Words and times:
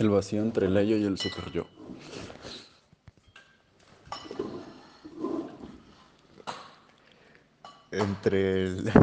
El 0.00 0.08
vacío 0.08 0.40
entre 0.40 0.66
el 0.66 0.74
ello 0.78 0.96
y 0.96 1.04
el 1.04 1.18
super 1.18 1.52
yo. 1.52 1.66
Entre 7.92 8.64
el... 8.64 8.90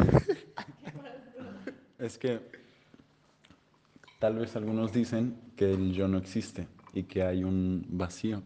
Es 2.00 2.18
que 2.18 2.40
tal 4.18 4.40
vez 4.40 4.56
algunos 4.56 4.92
dicen 4.92 5.36
que 5.56 5.72
el 5.72 5.92
yo 5.92 6.08
no 6.08 6.18
existe 6.18 6.66
y 6.92 7.04
que 7.04 7.22
hay 7.22 7.44
un 7.44 7.86
vacío 7.90 8.42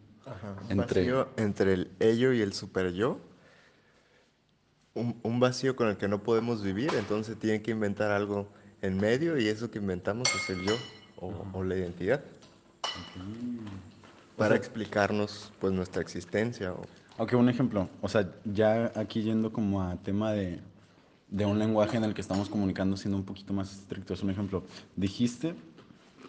entre 0.69 1.01
vacío 1.01 1.29
entre 1.39 1.73
el 1.73 1.91
ello 2.01 2.35
y 2.35 2.43
el 2.43 2.53
super 2.53 2.93
yo. 2.93 3.19
Un, 4.93 5.19
un 5.23 5.41
vacío 5.41 5.75
con 5.75 5.89
el 5.89 5.97
que 5.97 6.07
no 6.07 6.23
podemos 6.23 6.63
vivir, 6.63 6.91
entonces 6.99 7.39
tienen 7.39 7.63
que 7.63 7.71
inventar 7.71 8.11
algo 8.11 8.47
en 8.83 8.99
medio 8.99 9.39
y 9.39 9.49
eso 9.49 9.71
que 9.71 9.79
inventamos 9.79 10.35
es 10.35 10.51
el 10.51 10.63
yo 10.63 10.77
o, 11.17 11.33
o 11.55 11.65
la 11.65 11.77
identidad. 11.77 12.23
Para 14.37 14.57
explicarnos 14.57 15.53
pues 15.61 15.73
nuestra 15.73 16.03
existencia. 16.03 16.73
O... 16.73 16.83
Ok, 17.19 17.35
un 17.35 17.49
ejemplo. 17.49 17.89
O 18.01 18.09
sea, 18.09 18.31
ya 18.45 18.93
aquí 18.97 19.23
yendo 19.23 19.53
como 19.53 19.83
a 19.83 19.97
tema 19.97 20.33
de, 20.33 20.61
de 21.29 21.47
un 21.47 21.59
lenguaje 21.59 21.97
en 21.97 22.05
el 22.05 22.15
que 22.15 22.21
estamos 22.21 22.49
comunicando 22.49 22.97
siendo 22.97 23.17
un 23.17 23.25
poquito 23.25 23.53
más 23.53 23.73
estrictos. 23.73 24.23
Un 24.23 24.31
ejemplo, 24.31 24.65
dijiste, 24.97 25.55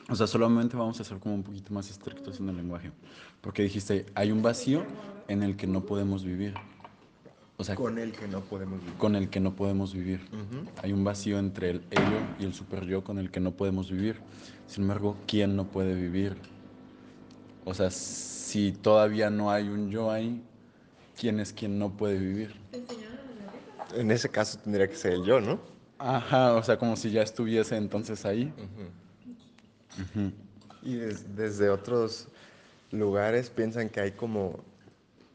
o 0.09 0.15
sea, 0.15 0.27
solamente 0.27 0.75
vamos 0.75 0.99
a 0.99 1.03
ser 1.03 1.17
como 1.19 1.35
un 1.35 1.43
poquito 1.43 1.73
más 1.73 1.89
estrictos 1.89 2.39
en 2.39 2.49
el 2.49 2.57
lenguaje. 2.57 2.91
Porque 3.41 3.63
dijiste, 3.63 4.05
hay 4.15 4.31
un 4.31 4.41
vacío 4.41 4.85
en 5.27 5.43
el 5.43 5.55
que 5.55 5.67
no 5.67 5.85
podemos 5.85 6.23
vivir. 6.23 6.53
O 7.57 7.63
sea, 7.63 7.75
con 7.75 7.97
el 7.97 8.11
que 8.11 8.27
no 8.27 8.41
podemos 8.41 8.79
vivir. 8.79 8.95
Con 8.97 9.15
el 9.15 9.29
que 9.29 9.39
no 9.39 9.55
podemos 9.55 9.93
vivir. 9.93 10.21
Hay 10.81 10.91
un 10.91 11.03
vacío 11.03 11.39
entre 11.39 11.69
el 11.69 11.83
ello 11.91 12.19
y 12.39 12.43
el 12.45 12.53
super 12.53 12.85
yo 12.85 13.03
con 13.03 13.19
el 13.19 13.31
que 13.31 13.39
no 13.39 13.51
podemos 13.51 13.89
vivir. 13.89 14.17
Sin 14.67 14.83
embargo, 14.83 15.15
¿quién 15.27 15.55
no 15.55 15.65
puede 15.65 15.93
vivir? 15.95 16.35
O 17.65 17.73
sea, 17.73 17.89
si 17.91 18.71
todavía 18.71 19.29
no 19.29 19.51
hay 19.51 19.69
un 19.69 19.89
yo 19.89 20.11
ahí, 20.11 20.43
¿quién 21.19 21.39
es 21.39 21.53
quien 21.53 21.79
no 21.79 21.95
puede 21.95 22.17
vivir? 22.17 22.55
En 23.95 24.11
ese 24.11 24.29
caso 24.29 24.59
tendría 24.59 24.87
que 24.87 24.95
ser 24.95 25.13
el 25.13 25.23
yo, 25.23 25.39
¿no? 25.39 25.59
Ajá, 25.97 26.53
o 26.53 26.63
sea, 26.63 26.77
como 26.77 26.95
si 26.95 27.11
ya 27.11 27.21
estuviese 27.21 27.77
entonces 27.77 28.25
ahí. 28.25 28.53
Y 30.81 30.95
desde 30.95 31.69
otros 31.69 32.27
lugares 32.91 33.49
piensan 33.49 33.89
que 33.89 34.01
hay 34.01 34.11
como 34.11 34.59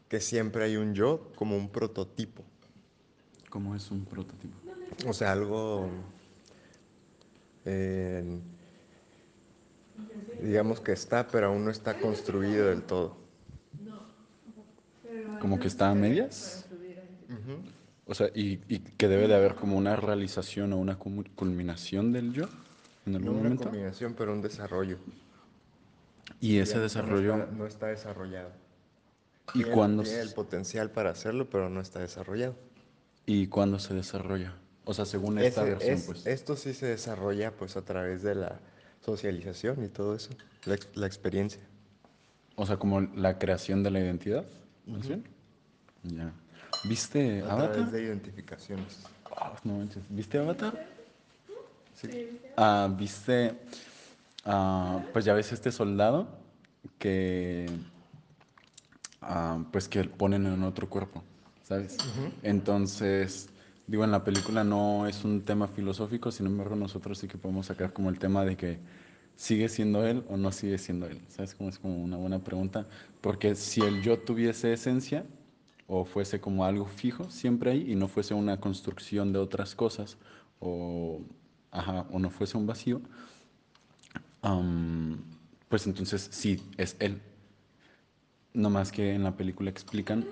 que 0.07 0.19
siempre 0.19 0.63
hay 0.63 0.77
un 0.77 0.93
yo 0.93 1.31
como 1.35 1.55
un 1.55 1.69
prototipo. 1.69 2.43
¿Cómo 3.49 3.75
es 3.75 3.89
un 3.89 4.05
prototipo? 4.05 4.55
O 5.07 5.13
sea, 5.13 5.31
algo, 5.31 5.89
eh, 7.65 8.39
digamos 10.41 10.79
que 10.81 10.91
está, 10.91 11.27
pero 11.27 11.47
aún 11.47 11.65
no 11.65 11.71
está 11.71 11.99
construido 11.99 12.67
del 12.67 12.83
todo. 12.83 13.17
¿Como 15.39 15.59
que 15.59 15.67
está 15.67 15.89
a 15.89 15.95
medias? 15.95 16.65
O 18.05 18.13
sea, 18.15 18.27
y, 18.33 18.59
y, 18.67 18.79
que 18.79 19.07
debe 19.07 19.27
de 19.27 19.35
haber 19.35 19.55
como 19.55 19.77
una 19.77 19.95
realización 19.95 20.73
o 20.73 20.77
una 20.77 20.97
culminación 20.97 22.11
del 22.11 22.33
yo 22.33 22.45
en 23.05 23.15
algún 23.15 23.33
no 23.33 23.37
momento. 23.37 23.63
una 23.63 23.71
culminación, 23.71 24.15
pero 24.17 24.33
un 24.33 24.41
desarrollo. 24.41 24.97
Y 26.41 26.57
ese 26.57 26.79
desarrollo... 26.79 27.37
No 27.37 27.43
está, 27.43 27.51
no 27.55 27.65
está 27.67 27.87
desarrollado. 27.87 28.51
¿Y 29.53 29.63
tiene, 29.63 29.71
cuándo 29.71 30.03
tiene 30.03 30.21
el 30.21 30.31
potencial 30.31 30.91
para 30.91 31.11
hacerlo, 31.11 31.49
pero 31.49 31.69
no 31.69 31.81
está 31.81 31.99
desarrollado. 31.99 32.55
¿Y 33.25 33.47
cuándo 33.47 33.79
se 33.79 33.93
desarrolla? 33.93 34.55
O 34.85 34.93
sea, 34.93 35.05
según 35.05 35.37
esta 35.39 35.61
Ese- 35.61 35.69
versión, 35.69 35.93
es- 35.97 36.05
pues. 36.05 36.27
Esto 36.27 36.55
sí 36.55 36.73
se 36.73 36.87
desarrolla 36.87 37.51
pues 37.51 37.77
a 37.77 37.83
través 37.83 38.23
de 38.23 38.35
la 38.35 38.59
socialización 39.05 39.83
y 39.83 39.87
todo 39.87 40.15
eso, 40.15 40.29
la, 40.65 40.75
ex- 40.75 40.95
la 40.95 41.07
experiencia. 41.07 41.61
O 42.55 42.65
sea, 42.65 42.77
como 42.77 43.01
la 43.01 43.37
creación 43.39 43.83
de 43.83 43.91
la 43.91 43.99
identidad, 43.99 44.45
más 44.85 45.07
bien. 45.07 45.23
Ya. 46.03 46.31
¿Viste 46.85 47.41
A 47.43 47.53
Avatar? 47.53 47.71
través 47.73 47.91
de 47.91 48.03
identificaciones. 48.03 49.03
No 49.63 49.73
manches. 49.77 50.03
¿Viste 50.09 50.37
Avatar? 50.37 50.73
Sí. 51.95 52.39
Ah, 52.57 52.89
¿Viste? 52.97 53.55
ah, 54.45 55.01
pues 55.13 55.25
ya 55.25 55.33
ves 55.33 55.51
este 55.51 55.71
soldado 55.71 56.27
que. 56.97 57.69
ah, 59.21 59.63
pues 59.71 59.87
que 59.87 60.03
ponen 60.05 60.45
en 60.45 60.63
otro 60.63 60.89
cuerpo, 60.89 61.23
¿sabes? 61.63 61.97
Entonces, 62.43 63.49
digo, 63.89 64.03
en 64.03 64.11
la 64.11 64.23
película 64.23 64.63
no 64.63 65.07
es 65.07 65.25
un 65.25 65.41
tema 65.41 65.67
filosófico, 65.67 66.31
sin 66.31 66.45
embargo, 66.45 66.75
nosotros 66.75 67.17
sí 67.17 67.27
que 67.27 67.39
podemos 67.39 67.65
sacar 67.65 67.91
como 67.91 68.09
el 68.09 68.19
tema 68.19 68.45
de 68.45 68.55
que 68.55 68.77
sigue 69.35 69.67
siendo 69.67 70.05
él 70.05 70.23
o 70.29 70.37
no 70.37 70.51
sigue 70.51 70.77
siendo 70.77 71.07
él, 71.07 71.19
¿sabes? 71.27 71.55
Como 71.55 71.69
es 71.69 71.79
como 71.79 72.03
una 72.03 72.17
buena 72.17 72.39
pregunta, 72.39 72.85
porque 73.19 73.55
si 73.55 73.81
el 73.81 74.03
yo 74.03 74.19
tuviese 74.19 74.73
esencia 74.73 75.25
o 75.87 76.05
fuese 76.05 76.39
como 76.39 76.65
algo 76.65 76.85
fijo 76.85 77.31
siempre 77.31 77.71
ahí 77.71 77.91
y 77.91 77.95
no 77.95 78.07
fuese 78.07 78.35
una 78.35 78.59
construcción 78.59 79.33
de 79.33 79.39
otras 79.39 79.73
cosas 79.73 80.17
o, 80.59 81.21
ajá, 81.71 82.05
o 82.11 82.19
no 82.19 82.29
fuese 82.29 82.57
un 82.57 82.67
vacío, 82.67 83.01
pues 85.67 85.87
entonces 85.87 86.29
sí, 86.31 86.61
es 86.77 86.95
él. 86.99 87.19
No 88.53 88.69
más 88.69 88.91
que 88.91 89.15
en 89.15 89.23
la 89.23 89.35
película 89.35 89.71
explican 89.71 90.25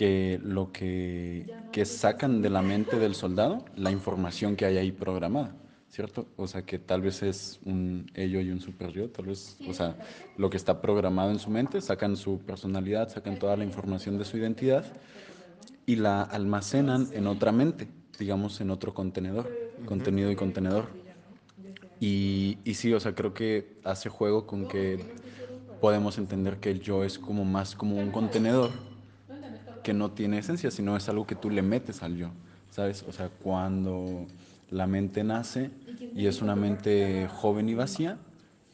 que 0.00 0.40
lo 0.42 0.72
que, 0.72 1.44
que 1.72 1.84
sacan 1.84 2.40
de 2.40 2.48
la 2.48 2.62
mente 2.62 2.98
del 2.98 3.14
soldado, 3.14 3.66
la 3.76 3.90
información 3.90 4.56
que 4.56 4.64
hay 4.64 4.78
ahí 4.78 4.92
programada, 4.92 5.54
¿cierto? 5.90 6.26
O 6.38 6.46
sea, 6.46 6.62
que 6.62 6.78
tal 6.78 7.02
vez 7.02 7.22
es 7.22 7.60
un 7.66 8.10
ello 8.14 8.40
y 8.40 8.50
un 8.50 8.62
super 8.62 8.92
yo, 8.92 9.10
tal 9.10 9.26
vez, 9.26 9.58
o 9.68 9.74
sea, 9.74 9.98
lo 10.38 10.48
que 10.48 10.56
está 10.56 10.80
programado 10.80 11.32
en 11.32 11.38
su 11.38 11.50
mente, 11.50 11.82
sacan 11.82 12.16
su 12.16 12.38
personalidad, 12.38 13.10
sacan 13.10 13.38
toda 13.38 13.58
la 13.58 13.64
información 13.64 14.16
de 14.16 14.24
su 14.24 14.38
identidad 14.38 14.86
y 15.84 15.96
la 15.96 16.22
almacenan 16.22 17.08
en 17.12 17.26
otra 17.26 17.52
mente, 17.52 17.86
digamos, 18.18 18.58
en 18.62 18.70
otro 18.70 18.94
contenedor, 18.94 19.50
contenido 19.84 20.30
y 20.30 20.34
contenedor. 20.34 20.86
Y, 22.00 22.56
y 22.64 22.72
sí, 22.72 22.94
o 22.94 23.00
sea, 23.00 23.14
creo 23.14 23.34
que 23.34 23.76
hace 23.84 24.08
juego 24.08 24.46
con 24.46 24.66
que 24.66 24.98
podemos 25.78 26.16
entender 26.16 26.56
que 26.56 26.70
el 26.70 26.80
yo 26.80 27.04
es 27.04 27.18
como 27.18 27.44
más 27.44 27.74
como 27.74 27.96
un 27.96 28.10
contenedor 28.10 28.70
que 29.90 29.94
no 29.94 30.12
tiene 30.12 30.38
esencia, 30.38 30.70
sino 30.70 30.96
es 30.96 31.08
algo 31.08 31.26
que 31.26 31.34
tú 31.34 31.50
le 31.50 31.62
metes 31.62 32.04
al 32.04 32.16
yo, 32.16 32.30
¿sabes? 32.70 33.02
O 33.08 33.12
sea, 33.12 33.28
cuando 33.28 34.28
la 34.70 34.86
mente 34.86 35.24
nace 35.24 35.72
y 36.14 36.26
es 36.26 36.40
una 36.42 36.54
mente 36.54 37.26
joven 37.28 37.68
y 37.68 37.74
vacía, 37.74 38.16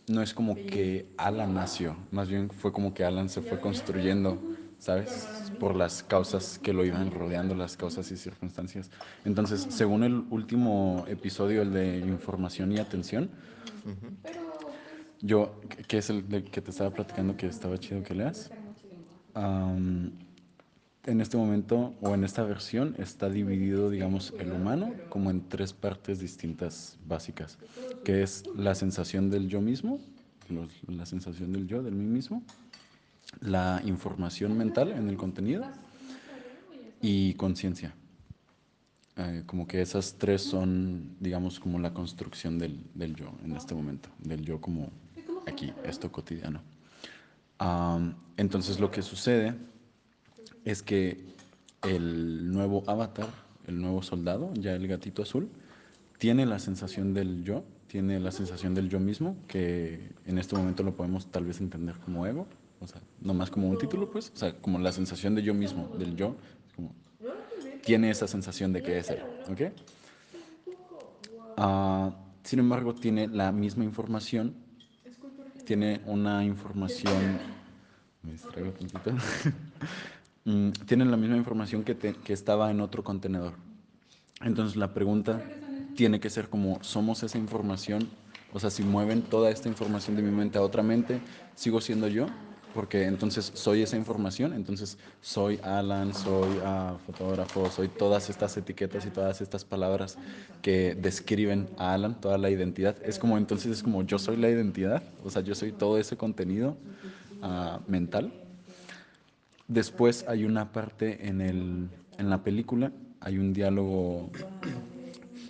no 0.09 0.21
es 0.21 0.35
como 0.35 0.67
que 0.67 1.07
Alan 1.17 1.55
nació, 1.55 1.97
más 2.11 2.29
bien 2.29 2.51
fue 2.51 2.71
como 2.71 2.93
que 2.93 3.03
Alan 3.07 3.31
se 3.31 3.41
fue 3.41 3.59
construyendo, 3.61 4.43
¿sabes? 4.79 5.53
Por 5.59 5.75
las 5.75 6.03
causas 6.03 6.59
que 6.59 6.75
lo 6.75 6.85
iban 6.85 7.11
rodeando, 7.11 7.55
las 7.55 7.79
causas 7.79 8.11
y 8.11 8.17
circunstancias. 8.19 8.91
Entonces, 9.25 9.67
según 9.71 10.05
el 10.05 10.25
último 10.29 11.07
episodio, 11.09 11.63
el 11.63 11.73
de 11.73 12.01
información 12.01 12.73
y 12.73 12.79
atención, 12.79 13.31
yo, 15.21 15.61
que- 15.89 15.99
es 15.99 16.11
el 16.11 16.25
que 16.51 16.61
te 16.61 16.71
estaba 16.71 16.91
platicando 16.95 17.37
que 17.37 17.47
estaba 17.47 17.79
chido 17.79 18.03
que 18.03 18.15
leas, 18.15 18.51
am, 19.35 20.13
en 21.07 21.21
este 21.21 21.37
momento 21.37 21.95
o 22.01 22.15
en 22.15 22.25
esta 22.25 22.43
versión 22.43 22.95
está 22.99 23.31
dividido, 23.31 23.91
digamos, 23.91 24.35
el 24.39 24.53
humano 24.53 24.93
como 25.09 25.31
en 25.31 25.49
tres 25.49 25.73
partes 25.73 26.19
distintas 26.19 26.99
básicas, 27.07 27.59
que 28.05 28.23
es 28.23 28.45
la 28.57 28.75
sensación 28.75 29.31
del 29.31 29.49
yo 29.49 29.61
mismo, 29.61 30.01
la 30.89 31.07
sensación 31.07 31.53
del 31.53 31.67
yo, 31.67 31.83
del 31.83 31.95
mí 31.95 32.07
mismo, 32.07 32.43
la 33.41 33.81
información 33.85 34.57
mental 34.57 34.91
en 34.91 35.09
el 35.09 35.17
contenido 35.17 35.65
y 37.01 37.35
conciencia. 37.35 37.95
Eh, 39.17 39.45
como 39.47 39.67
que 39.67 39.81
esas 39.81 40.17
tres 40.19 40.43
son, 40.43 41.17
digamos, 41.21 41.59
como 41.59 41.79
la 41.79 41.95
construcción 41.95 42.59
del, 42.59 42.85
del 42.95 43.15
yo 43.15 43.33
en 43.45 43.57
este 43.57 43.75
momento, 43.75 44.11
del 44.19 44.45
yo 44.45 44.61
como 44.61 44.91
aquí, 45.47 45.73
esto 45.85 46.13
cotidiano. 46.13 46.61
Am, 47.59 48.15
entonces 48.37 48.79
lo 48.79 48.91
que 48.91 49.01
sucede 49.01 49.55
es 50.67 50.83
que 50.83 51.17
el 51.83 52.53
nuevo 52.53 52.83
avatar, 52.89 53.29
el 53.67 53.81
nuevo 53.81 54.03
soldado, 54.03 54.53
ya 54.55 54.75
el 54.75 54.87
gatito 54.89 55.23
azul, 55.23 55.49
tiene 56.19 56.45
la 56.45 56.59
sensación 56.59 57.15
del 57.15 57.45
yo, 57.45 57.65
tiene 57.87 58.19
la 58.19 58.33
sensación 58.33 58.75
del 58.75 58.89
yo 58.89 58.99
mismo, 58.99 59.37
que 59.47 60.11
en 60.27 60.39
este 60.39 60.57
momento 60.57 60.83
lo 60.83 60.97
podemos 60.97 61.31
tal 61.31 61.45
vez 61.45 61.61
entender 61.61 61.95
como 62.05 62.27
ego, 62.27 62.49
o 62.81 62.87
sea, 62.87 63.01
no 63.21 63.33
más 63.33 63.49
como 63.51 63.69
un 63.69 63.79
título, 63.79 64.11
pues, 64.11 64.33
o 64.35 64.37
sea, 64.37 64.55
como 64.61 64.81
la 64.81 64.91
sensación 64.91 65.37
de 65.37 65.43
yo 65.43 65.55
mismo, 65.55 65.89
del 65.99 66.17
yo, 66.17 66.37
como 66.75 66.93
tiene 67.85 68.11
esa 68.11 68.27
sensación 68.27 68.73
de 68.73 68.83
que 68.83 68.99
es 68.99 69.11
él, 69.11 69.23
¿ok? 69.49 69.73
Ah, 71.57 72.11
sin 72.43 72.59
embargo, 72.59 72.93
tiene 72.93 73.29
la 73.29 73.53
misma 73.53 73.85
información, 73.85 74.57
tiene 75.65 76.01
una 76.07 76.45
información, 76.45 77.39
me 78.25 78.33
distraigo 78.33 78.73
tantito, 78.73 79.13
Mm, 80.47 80.71
tiene 80.87 81.05
la 81.05 81.19
misma 81.19 81.37
información 81.37 81.85
que 81.85 82.33
estaba 82.33 82.71
en 82.71 82.81
otro 82.81 83.05
contenedor. 83.05 83.53
Entonces 84.43 84.77
la 84.77 84.95
pregunta 84.95 85.43
tiene 85.97 86.21
que 86.21 86.31
ser 86.31 86.49
como, 86.49 86.83
¿somos 86.83 87.23
esa 87.23 87.39
información 87.39 88.09
O 88.53 88.61
sea, 88.61 88.71
si 88.71 88.83
mueven 88.83 89.23
toda 89.23 89.51
esta 89.51 89.69
información 89.69 90.17
de 90.17 90.23
mi 90.23 90.31
mente 90.31 90.57
a 90.57 90.63
otra 90.63 90.83
mente, 90.83 91.21
sigo 91.57 91.81
siendo 91.81 92.09
yo, 92.09 92.27
porque 92.73 93.05
entonces 93.05 93.51
soy 93.55 93.83
esa 93.83 93.97
información, 93.97 94.55
entonces 94.55 94.99
soy 95.21 95.59
Alan, 95.63 96.15
soy 96.15 96.49
ah, 96.65 96.97
fotógrafo, 97.05 97.69
soy 97.71 97.89
todas 97.89 98.31
estas 98.31 98.57
etiquetas 98.57 99.05
y 99.05 99.11
todas 99.11 99.41
estas 99.43 99.65
palabras 99.65 100.17
que 100.63 100.95
describen 100.95 101.69
a 101.77 101.93
Alan, 101.93 102.19
toda 102.19 102.39
la 102.39 102.49
identidad. 102.49 102.97
Es 103.05 103.19
como 103.19 103.37
entonces 103.37 103.73
es 103.73 103.83
como 103.83 104.05
yo 104.05 104.19
soy 104.19 104.37
la 104.37 104.49
identidad, 104.49 105.03
o 105.25 105.29
sea, 105.29 105.43
yo 105.43 105.55
soy 105.55 105.73
todo 105.73 105.99
ese 105.99 106.17
contenido 106.17 106.77
ah, 107.43 107.81
mental. 107.89 108.33
Después 109.69 110.25
hay 110.29 110.45
una 110.45 110.73
parte 110.73 111.29
en, 111.29 111.41
el, 111.41 111.89
en 112.19 112.31
la 112.31 112.43
película, 112.43 112.93
hay 113.21 113.39
un 113.39 113.53
diálogo 113.53 114.31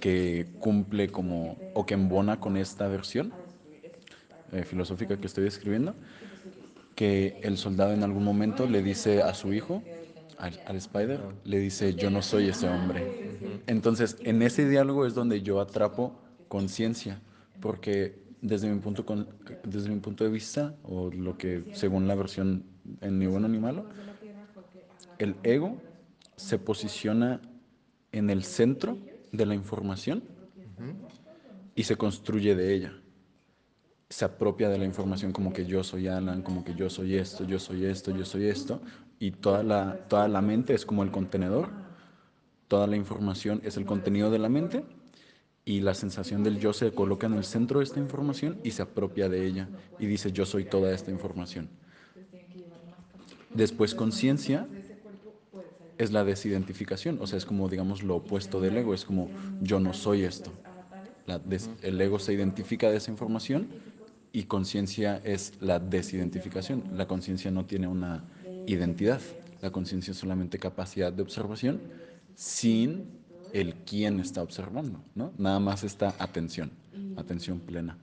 que 0.01 0.47
cumple 0.59 1.09
como 1.09 1.57
o 1.75 1.85
que 1.85 1.95
embona 1.95 2.41
con 2.41 2.57
esta 2.57 2.89
versión 2.89 3.33
eh, 4.53 4.63
filosófica 4.65 5.17
que 5.19 5.27
estoy 5.27 5.47
escribiendo, 5.47 5.95
que 6.95 7.41
el 7.43 7.59
soldado 7.59 7.93
en 7.93 8.03
algún 8.03 8.25
momento 8.25 8.67
le 8.67 8.83
dice 8.83 9.23
a 9.23 9.35
su 9.35 9.53
hijo, 9.53 9.83
al, 10.39 10.77
Spider, 10.77 11.21
le 11.45 11.59
dice, 11.59 11.95
yo 11.95 12.11
no 12.11 12.23
soy 12.23 12.49
ese 12.49 12.69
hombre. 12.69 13.63
Entonces, 13.67 14.17
en 14.21 14.43
ese 14.43 14.69
diálogo 14.69 15.07
es 15.07 15.15
donde 15.15 15.43
yo 15.43 15.61
atrapo 15.61 16.19
conciencia, 16.49 17.21
porque 17.61 18.19
desde 18.43 18.69
mi, 18.69 18.79
punto 18.81 19.05
desde 19.65 19.89
mi 19.89 20.01
punto 20.01 20.25
de 20.25 20.31
vista, 20.31 20.75
o 20.85 21.11
lo 21.11 21.37
que 21.37 21.65
según 21.73 22.07
la 22.07 22.15
versión 22.15 22.65
Ni 23.03 23.27
bueno 23.27 23.49
ni 23.49 23.59
malo, 23.59 23.87
el 25.19 25.37
ego 25.43 25.81
se 26.37 26.59
posiciona 26.59 27.41
en 28.13 28.31
el 28.31 28.45
centro 28.45 28.99
de 29.33 29.47
la 29.47 29.55
información 29.55 30.23
y 31.75 31.85
se 31.85 31.97
construye 31.97 32.55
de 32.55 32.75
ella. 32.75 32.93
Se 34.09 34.25
apropia 34.25 34.69
de 34.69 34.79
la 34.79 34.85
información 34.85 35.33
como 35.33 35.53
que 35.53 35.67
yo 35.67 35.83
soy 35.83 36.09
Alan, 36.09 36.43
como 36.43 36.65
que 36.65 36.75
yo 36.75 36.89
soy 36.89 37.17
esto, 37.17 37.45
yo 37.45 37.59
soy 37.59 37.87
esto, 37.87 38.17
yo 38.17 38.25
soy 38.25 38.47
esto, 38.47 38.81
y 39.19 39.33
toda 39.33 39.63
la, 39.63 40.07
toda 40.09 40.29
la 40.29 40.41
mente 40.43 40.75
es 40.75 40.87
como 40.87 41.03
el 41.03 41.11
contenedor, 41.11 41.71
toda 42.69 42.87
la 42.87 42.97
información 42.97 43.61
es 43.65 43.77
el 43.77 43.85
contenido 43.85 44.31
de 44.31 44.39
la 44.39 44.49
mente 44.49 44.85
y 45.65 45.81
la 45.81 45.95
sensación 45.95 46.45
del 46.45 46.61
yo 46.61 46.73
se 46.73 46.93
coloca 46.93 47.27
en 47.27 47.35
el 47.35 47.45
centro 47.45 47.81
de 47.81 47.85
esta 47.85 47.99
información 47.99 48.59
y 48.63 48.71
se 48.71 48.83
apropia 48.83 49.29
de 49.29 49.47
ella 49.47 49.69
y 49.99 50.07
dice 50.07 50.31
yo 50.33 50.47
soy 50.47 50.65
toda 50.65 50.93
esta 50.93 51.11
información. 51.11 51.69
Después 53.53 53.95
conciencia 53.95 54.69
es 55.99 56.13
la 56.13 56.25
desidentificación, 56.25 57.19
o 57.21 57.27
sea, 57.27 57.39
es 57.39 57.45
como, 57.45 57.69
digamos, 57.69 58.03
lo 58.03 58.17
opuesto 58.17 58.61
del 58.61 58.77
ego, 58.77 58.95
es 58.95 59.05
como, 59.05 59.31
yo 59.61 59.81
no 59.81 59.93
soy 59.95 60.25
esto. 60.25 60.53
el 61.83 62.01
ego 62.01 62.19
se 62.19 62.33
identifica 62.33 62.91
de 62.91 62.99
esa 62.99 63.11
información 63.11 63.69
y 64.33 64.45
conciencia 64.45 65.21
es 65.25 65.55
la 65.61 65.79
desidentificación. 65.79 66.85
La 66.95 67.07
conciencia 67.07 67.51
no 67.51 67.65
tiene 67.65 67.89
una 67.89 68.25
identidad, 68.67 69.21
la 69.63 69.71
conciencia 69.71 70.11
es 70.11 70.19
solamente 70.19 70.59
capacidad 70.59 71.13
de 71.13 71.23
observación 71.23 71.81
sin 72.35 73.07
el 73.55 73.75
quién 73.77 74.21
está 74.21 74.43
observando, 74.43 75.01
¿no? 75.15 75.33
Nada 75.39 75.59
más 75.61 75.85
esta 75.85 76.15
atención, 76.19 76.71
atención 77.17 77.61
plena. 77.61 77.97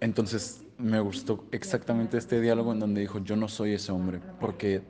entonces, 0.00 0.62
me 0.78 0.98
gustó 1.00 1.44
exactamente 1.52 2.16
este 2.16 2.40
diálogo 2.40 2.72
en 2.72 2.80
donde 2.80 3.02
dijo, 3.02 3.18
yo 3.18 3.36
no 3.36 3.48
soy 3.48 3.74
ese 3.74 3.92
hombre, 3.92 4.20
porque 4.40 4.80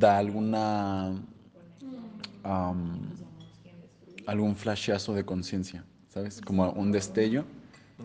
da 0.00 0.18
alguna 0.18 1.12
algún 4.26 4.56
flashazo 4.56 5.14
de 5.14 5.24
conciencia, 5.24 5.84
¿sabes? 6.08 6.40
Como 6.40 6.70
un 6.72 6.90
destello 6.90 7.44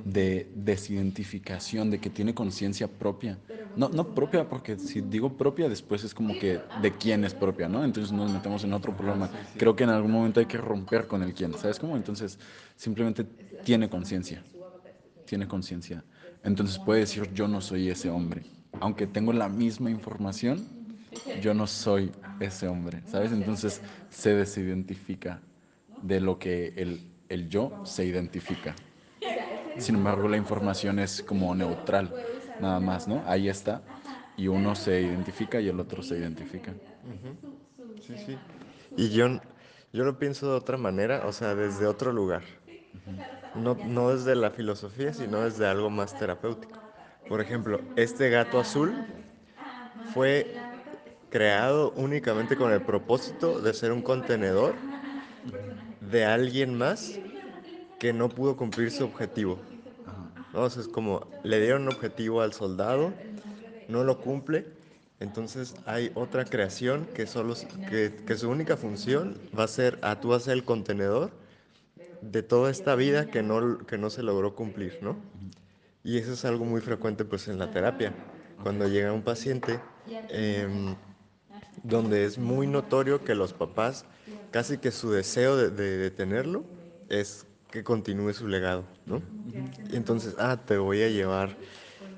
de 0.03 0.51
desidentificación, 0.55 1.89
de 1.89 1.99
que 1.99 2.09
tiene 2.09 2.33
conciencia 2.33 2.87
propia. 2.87 3.37
No, 3.77 3.87
no 3.89 4.13
propia, 4.13 4.47
porque 4.47 4.77
si 4.77 5.01
digo 5.01 5.37
propia, 5.37 5.69
después 5.69 6.03
es 6.03 6.13
como 6.13 6.37
que 6.37 6.59
de 6.81 6.91
quién 6.91 7.23
es 7.23 7.33
propia, 7.33 7.69
¿no? 7.69 7.83
Entonces 7.83 8.11
nos 8.11 8.29
metemos 8.31 8.63
en 8.65 8.73
otro 8.73 8.95
problema. 8.95 9.29
Creo 9.57 9.75
que 9.75 9.85
en 9.85 9.89
algún 9.89 10.11
momento 10.11 10.39
hay 10.41 10.45
que 10.47 10.57
romper 10.57 11.07
con 11.07 11.23
el 11.23 11.33
quién, 11.33 11.53
¿sabes 11.53 11.79
cómo? 11.79 11.95
Entonces 11.95 12.37
simplemente 12.75 13.23
tiene 13.63 13.89
conciencia, 13.89 14.43
tiene 15.25 15.47
conciencia. 15.47 16.03
Entonces 16.43 16.77
puede 16.77 17.01
decir, 17.01 17.31
yo 17.33 17.47
no 17.47 17.61
soy 17.61 17.89
ese 17.89 18.09
hombre. 18.09 18.43
Aunque 18.81 19.07
tengo 19.07 19.31
la 19.31 19.47
misma 19.47 19.89
información, 19.89 20.74
yo 21.39 21.53
no 21.53 21.67
soy 21.67 22.11
ese 22.39 22.67
hombre, 22.67 23.01
¿sabes? 23.05 23.31
Entonces 23.31 23.81
se 24.09 24.33
desidentifica 24.33 25.41
de 26.01 26.19
lo 26.19 26.37
que 26.39 26.73
el, 26.75 26.99
el 27.29 27.49
yo 27.49 27.79
se 27.83 28.05
identifica. 28.05 28.75
Sin 29.77 29.95
embargo, 29.95 30.27
la 30.27 30.37
información 30.37 30.99
es 30.99 31.21
como 31.21 31.53
neutral, 31.53 32.13
nada 32.59 32.79
más, 32.79 33.07
¿no? 33.07 33.23
Ahí 33.25 33.49
está, 33.49 33.81
y 34.37 34.47
uno 34.47 34.75
se 34.75 35.01
identifica 35.01 35.59
y 35.59 35.67
el 35.67 35.79
otro 35.79 36.01
se 36.01 36.17
identifica. 36.17 36.73
Sí, 38.05 38.17
sí. 38.17 38.37
Y 38.95 39.09
yo, 39.09 39.27
yo 39.91 40.03
lo 40.03 40.17
pienso 40.17 40.47
de 40.49 40.55
otra 40.55 40.77
manera, 40.77 41.25
o 41.25 41.31
sea, 41.33 41.55
desde 41.55 41.87
otro 41.87 42.13
lugar. 42.13 42.43
No, 43.53 43.77
no 43.83 44.09
desde 44.15 44.35
la 44.35 44.51
filosofía, 44.51 45.13
sino 45.13 45.41
desde 45.41 45.65
algo 45.67 45.89
más 45.89 46.17
terapéutico. 46.17 46.79
Por 47.27 47.41
ejemplo, 47.41 47.81
este 47.95 48.29
gato 48.29 48.59
azul 48.59 48.93
fue 50.13 50.74
creado 51.35 51.91
únicamente 51.97 52.55
con 52.55 52.71
el 52.71 52.81
propósito 52.81 53.59
de 53.59 53.73
ser 53.73 53.91
un 53.91 54.01
contenedor 54.01 54.73
de 55.99 56.23
alguien 56.23 56.77
más 56.77 57.19
que 57.99 58.13
no 58.13 58.29
pudo 58.29 58.55
cumplir 58.55 58.89
su 58.89 59.03
objetivo. 59.03 59.59
Entonces, 60.45 60.85
es 60.85 60.87
como 60.87 61.27
le 61.43 61.59
dieron 61.59 61.81
un 61.81 61.87
objetivo 61.89 62.41
al 62.41 62.53
soldado, 62.53 63.11
no 63.89 64.05
lo 64.05 64.21
cumple, 64.21 64.65
entonces 65.19 65.75
hay 65.85 66.09
otra 66.15 66.45
creación 66.45 67.05
que, 67.13 67.27
solo, 67.27 67.53
que, 67.89 68.15
que 68.25 68.37
su 68.37 68.49
única 68.49 68.77
función 68.77 69.37
va 69.59 69.65
a 69.65 69.67
ser, 69.67 69.99
a 70.03 70.21
tú 70.21 70.29
vas 70.29 70.43
a 70.43 70.45
ser 70.45 70.53
el 70.53 70.63
contenedor 70.63 71.31
de 72.21 72.43
toda 72.43 72.71
esta 72.71 72.95
vida 72.95 73.29
que 73.29 73.43
no, 73.43 73.79
que 73.79 73.97
no 73.97 74.09
se 74.09 74.23
logró 74.23 74.55
cumplir, 74.55 74.99
¿no? 75.01 75.17
Y 76.01 76.17
eso 76.17 76.31
es 76.31 76.45
algo 76.45 76.63
muy 76.63 76.79
frecuente 76.79 77.25
pues 77.25 77.49
en 77.49 77.59
la 77.59 77.71
terapia. 77.71 78.13
Cuando 78.63 78.87
llega 78.87 79.11
un 79.11 79.23
paciente, 79.23 79.81
eh, 80.29 80.95
donde 81.83 82.25
es 82.25 82.37
muy 82.37 82.67
notorio 82.67 83.23
que 83.23 83.35
los 83.35 83.53
papás, 83.53 84.05
casi 84.51 84.77
que 84.77 84.91
su 84.91 85.11
deseo 85.11 85.57
de, 85.57 85.69
de, 85.69 86.11
tenerlo 86.11 86.63
es 87.09 87.45
que 87.71 87.83
continúe 87.83 88.33
su 88.33 88.47
legado, 88.47 88.85
¿no? 89.05 89.21
Y 89.91 89.95
entonces, 89.95 90.35
ah, 90.39 90.57
te 90.65 90.77
voy 90.77 91.01
a 91.03 91.09
llevar, 91.09 91.55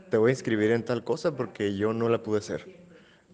te 0.10 0.18
voy 0.18 0.30
a 0.30 0.34
inscribir 0.34 0.72
en 0.72 0.84
tal 0.84 1.04
cosa 1.04 1.36
porque 1.36 1.76
yo 1.76 1.94
no 1.94 2.10
la 2.10 2.24
pude 2.24 2.40
hacer. 2.40 2.88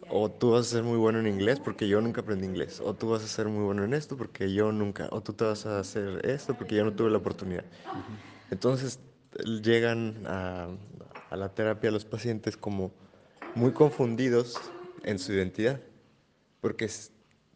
O 0.10 0.30
tú 0.30 0.52
vas 0.52 0.68
a 0.68 0.70
ser 0.70 0.84
muy 0.84 0.98
bueno 0.98 1.20
en 1.20 1.28
inglés 1.28 1.60
porque 1.60 1.88
yo 1.88 2.02
nunca 2.02 2.22
aprendí 2.22 2.46
inglés. 2.46 2.82
O 2.84 2.94
tú 2.94 3.10
vas 3.10 3.24
a 3.24 3.28
ser 3.28 3.48
muy 3.48 3.64
bueno 3.64 3.84
en 3.84 3.94
esto 3.94 4.18
porque 4.18 4.54
yo 4.54 4.72
nunca. 4.72 5.08
O 5.12 5.22
tú 5.22 5.34
te 5.34 5.46
vas 5.46 5.66
a 5.66 5.80
hacer 5.80 6.26
esto 6.26 6.54
porque 6.56 6.76
yo 6.76 6.84
no 6.84 6.94
tuve 6.94 7.10
la 7.10 7.18
oportunidad. 7.18 7.64
Entonces 8.52 9.00
llegan 9.64 10.24
a, 10.28 10.68
a 11.30 11.36
la 11.38 11.50
terapia 11.50 11.90
los 11.90 12.06
pacientes 12.06 12.58
como 12.58 12.92
muy 13.56 13.72
confundidos 13.72 14.60
en 15.04 15.20
su 15.20 15.34
identidad 15.34 15.80
porque 16.64 16.90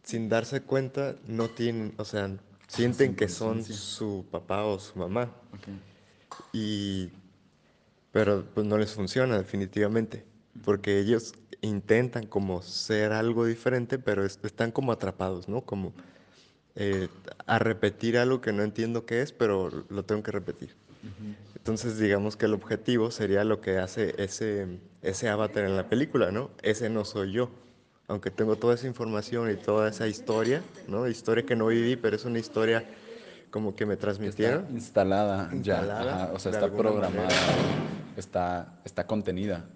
sin 0.02 0.28
darse 0.28 0.60
cuenta 0.60 1.16
no 1.26 1.48
tienen, 1.48 1.94
o 1.96 2.04
sea, 2.04 2.30
sienten 2.66 3.16
que 3.16 3.26
son 3.26 3.64
su 3.64 4.26
papá 4.30 4.66
o 4.66 4.78
su 4.78 4.98
mamá. 4.98 5.30
Y, 6.52 7.08
pero 8.12 8.44
pues 8.52 8.66
no 8.66 8.76
les 8.76 8.92
funciona 8.92 9.38
definitivamente, 9.38 10.26
porque 10.62 10.98
ellos 10.98 11.32
intentan 11.62 12.26
como 12.26 12.60
ser 12.60 13.12
algo 13.12 13.46
diferente, 13.46 13.98
pero 13.98 14.26
están 14.26 14.72
como 14.72 14.92
atrapados, 14.92 15.48
¿no? 15.48 15.62
Como 15.62 15.94
eh, 16.74 17.08
a 17.46 17.58
repetir 17.58 18.18
algo 18.18 18.42
que 18.42 18.52
no 18.52 18.62
entiendo 18.62 19.06
qué 19.06 19.22
es, 19.22 19.32
pero 19.32 19.86
lo 19.88 20.04
tengo 20.04 20.22
que 20.22 20.32
repetir. 20.32 20.76
Entonces 21.56 21.98
digamos 21.98 22.36
que 22.36 22.44
el 22.44 22.52
objetivo 22.52 23.10
sería 23.10 23.42
lo 23.44 23.62
que 23.62 23.78
hace 23.78 24.14
ese, 24.22 24.66
ese 25.00 25.30
avatar 25.30 25.64
en 25.64 25.78
la 25.78 25.88
película, 25.88 26.30
¿no? 26.30 26.50
Ese 26.60 26.90
no 26.90 27.06
soy 27.06 27.32
yo 27.32 27.50
aunque 28.08 28.30
tengo 28.30 28.56
toda 28.56 28.74
esa 28.74 28.86
información 28.86 29.50
y 29.50 29.56
toda 29.56 29.90
esa 29.90 30.08
historia, 30.08 30.62
¿no? 30.88 31.06
Historia 31.06 31.44
que 31.44 31.54
no 31.54 31.66
viví, 31.66 31.94
pero 31.94 32.16
es 32.16 32.24
una 32.24 32.38
historia 32.38 32.84
como 33.50 33.76
que 33.76 33.84
me 33.84 33.96
transmitieron. 33.96 34.62
Está 34.62 34.72
instalada, 34.72 35.50
ya, 35.60 36.30
o 36.32 36.38
sea, 36.38 36.52
está 36.52 36.70
programada, 36.72 37.28
está, 38.16 38.80
está 38.84 39.06
contenida. 39.06 39.66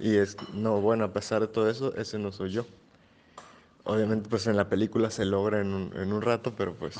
Y 0.00 0.16
es, 0.16 0.36
no, 0.52 0.80
bueno, 0.80 1.04
a 1.04 1.12
pesar 1.12 1.40
de 1.40 1.46
todo 1.46 1.70
eso, 1.70 1.94
ese 1.94 2.18
no 2.18 2.32
soy 2.32 2.50
yo. 2.50 2.66
Obviamente, 3.84 4.28
pues 4.28 4.48
en 4.48 4.56
la 4.56 4.68
película 4.68 5.10
se 5.10 5.24
logra 5.24 5.60
en 5.60 5.72
un, 5.72 5.96
en 5.96 6.12
un 6.12 6.22
rato, 6.22 6.54
pero 6.56 6.74
pues 6.74 6.96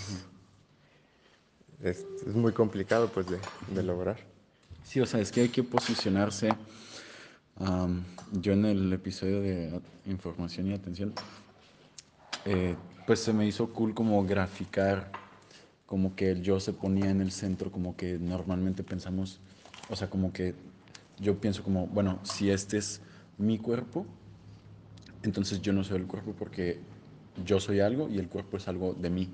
es, 1.82 2.06
es, 2.26 2.34
muy 2.34 2.52
complicado 2.52 3.08
pues 3.08 3.26
de, 3.26 3.38
de 3.74 3.82
lograr. 3.82 4.18
Sí, 4.84 5.00
o 5.00 5.06
sea, 5.06 5.20
es 5.20 5.32
que 5.32 5.42
hay 5.42 5.48
que 5.48 5.62
posicionarse 5.64 6.50
yo 8.32 8.52
en 8.52 8.64
el 8.64 8.92
episodio 8.92 9.40
de 9.40 9.80
información 10.06 10.68
y 10.68 10.72
atención, 10.72 11.12
eh, 12.44 12.76
pues 13.06 13.20
se 13.20 13.32
me 13.32 13.46
hizo 13.46 13.72
cool 13.72 13.94
como 13.94 14.24
graficar 14.24 15.10
como 15.86 16.16
que 16.16 16.30
el 16.30 16.42
yo 16.42 16.58
se 16.58 16.72
ponía 16.72 17.10
en 17.10 17.20
el 17.20 17.30
centro, 17.30 17.70
como 17.70 17.96
que 17.96 18.18
normalmente 18.18 18.82
pensamos, 18.82 19.40
o 19.90 19.96
sea, 19.96 20.08
como 20.08 20.32
que 20.32 20.54
yo 21.20 21.38
pienso 21.38 21.62
como, 21.62 21.86
bueno, 21.86 22.18
si 22.22 22.50
este 22.50 22.78
es 22.78 23.02
mi 23.36 23.58
cuerpo, 23.58 24.06
entonces 25.22 25.60
yo 25.60 25.74
no 25.74 25.84
soy 25.84 25.98
el 25.98 26.06
cuerpo 26.06 26.32
porque 26.32 26.80
yo 27.44 27.60
soy 27.60 27.80
algo 27.80 28.08
y 28.08 28.18
el 28.18 28.28
cuerpo 28.28 28.56
es 28.56 28.68
algo 28.68 28.94
de 28.94 29.10
mí. 29.10 29.28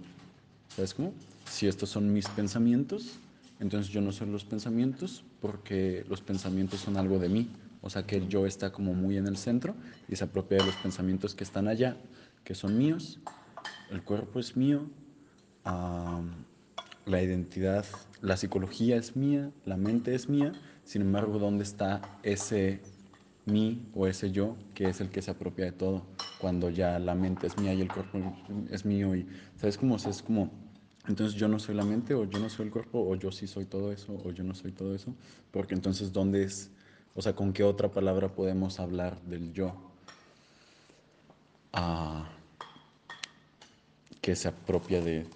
¿Sabes 0.74 0.94
cómo? 0.94 1.12
Si 1.46 1.68
estos 1.68 1.90
son 1.90 2.12
mis 2.12 2.26
pensamientos, 2.28 3.18
entonces 3.60 3.92
yo 3.92 4.00
no 4.00 4.10
soy 4.10 4.28
los 4.28 4.44
pensamientos 4.44 5.22
porque 5.40 6.04
los 6.08 6.20
pensamientos 6.20 6.80
son 6.80 6.96
algo 6.96 7.20
de 7.20 7.28
mí. 7.28 7.48
O 7.80 7.90
sea 7.90 8.02
que 8.04 8.16
el 8.16 8.28
yo 8.28 8.46
está 8.46 8.72
como 8.72 8.94
muy 8.94 9.16
en 9.16 9.26
el 9.26 9.36
centro 9.36 9.74
y 10.08 10.16
se 10.16 10.24
apropia 10.24 10.58
de 10.58 10.64
los 10.64 10.76
pensamientos 10.76 11.34
que 11.34 11.44
están 11.44 11.68
allá, 11.68 11.96
que 12.44 12.54
son 12.54 12.76
míos. 12.76 13.20
El 13.90 14.02
cuerpo 14.02 14.40
es 14.40 14.56
mío, 14.56 14.86
la 17.06 17.22
identidad, 17.22 17.84
la 18.20 18.36
psicología 18.36 18.96
es 18.96 19.16
mía, 19.16 19.50
la 19.64 19.76
mente 19.76 20.14
es 20.14 20.28
mía. 20.28 20.54
Sin 20.84 21.02
embargo, 21.02 21.38
¿dónde 21.38 21.64
está 21.64 22.08
ese 22.22 22.80
mí 23.46 23.88
o 23.94 24.06
ese 24.06 24.30
yo 24.30 24.56
que 24.74 24.88
es 24.88 25.00
el 25.00 25.10
que 25.10 25.22
se 25.22 25.30
apropia 25.30 25.64
de 25.64 25.72
todo? 25.72 26.02
Cuando 26.36 26.70
ya 26.70 26.98
la 26.98 27.14
mente 27.14 27.46
es 27.46 27.58
mía 27.58 27.74
y 27.74 27.80
el 27.80 27.90
cuerpo 27.90 28.18
es 28.70 28.84
mío. 28.84 29.14
Y, 29.14 29.26
¿Sabes 29.56 29.78
cómo? 29.78 29.96
es 29.96 30.22
como 30.22 30.50
entonces 31.08 31.40
yo 31.40 31.48
no 31.48 31.58
soy 31.58 31.74
la 31.74 31.84
mente 31.84 32.14
o 32.14 32.24
yo 32.24 32.38
no 32.38 32.50
soy 32.50 32.66
el 32.66 32.72
cuerpo 32.72 33.00
o 33.00 33.16
yo 33.16 33.32
sí 33.32 33.46
soy 33.46 33.64
todo 33.64 33.92
eso 33.92 34.20
o 34.24 34.30
yo 34.30 34.44
no 34.44 34.54
soy 34.54 34.72
todo 34.72 34.94
eso. 34.94 35.14
Porque 35.50 35.74
entonces 35.74 36.12
¿dónde 36.12 36.42
es? 36.42 36.70
O 37.18 37.20
sea, 37.20 37.34
¿con 37.34 37.52
qué 37.52 37.64
otra 37.64 37.90
palabra 37.90 38.28
podemos 38.28 38.78
hablar 38.78 39.20
del 39.22 39.52
yo? 39.52 39.74
Ah, 41.72 42.28
que 44.20 44.36
se 44.36 44.46
apropia 44.46 45.00
de 45.00 45.26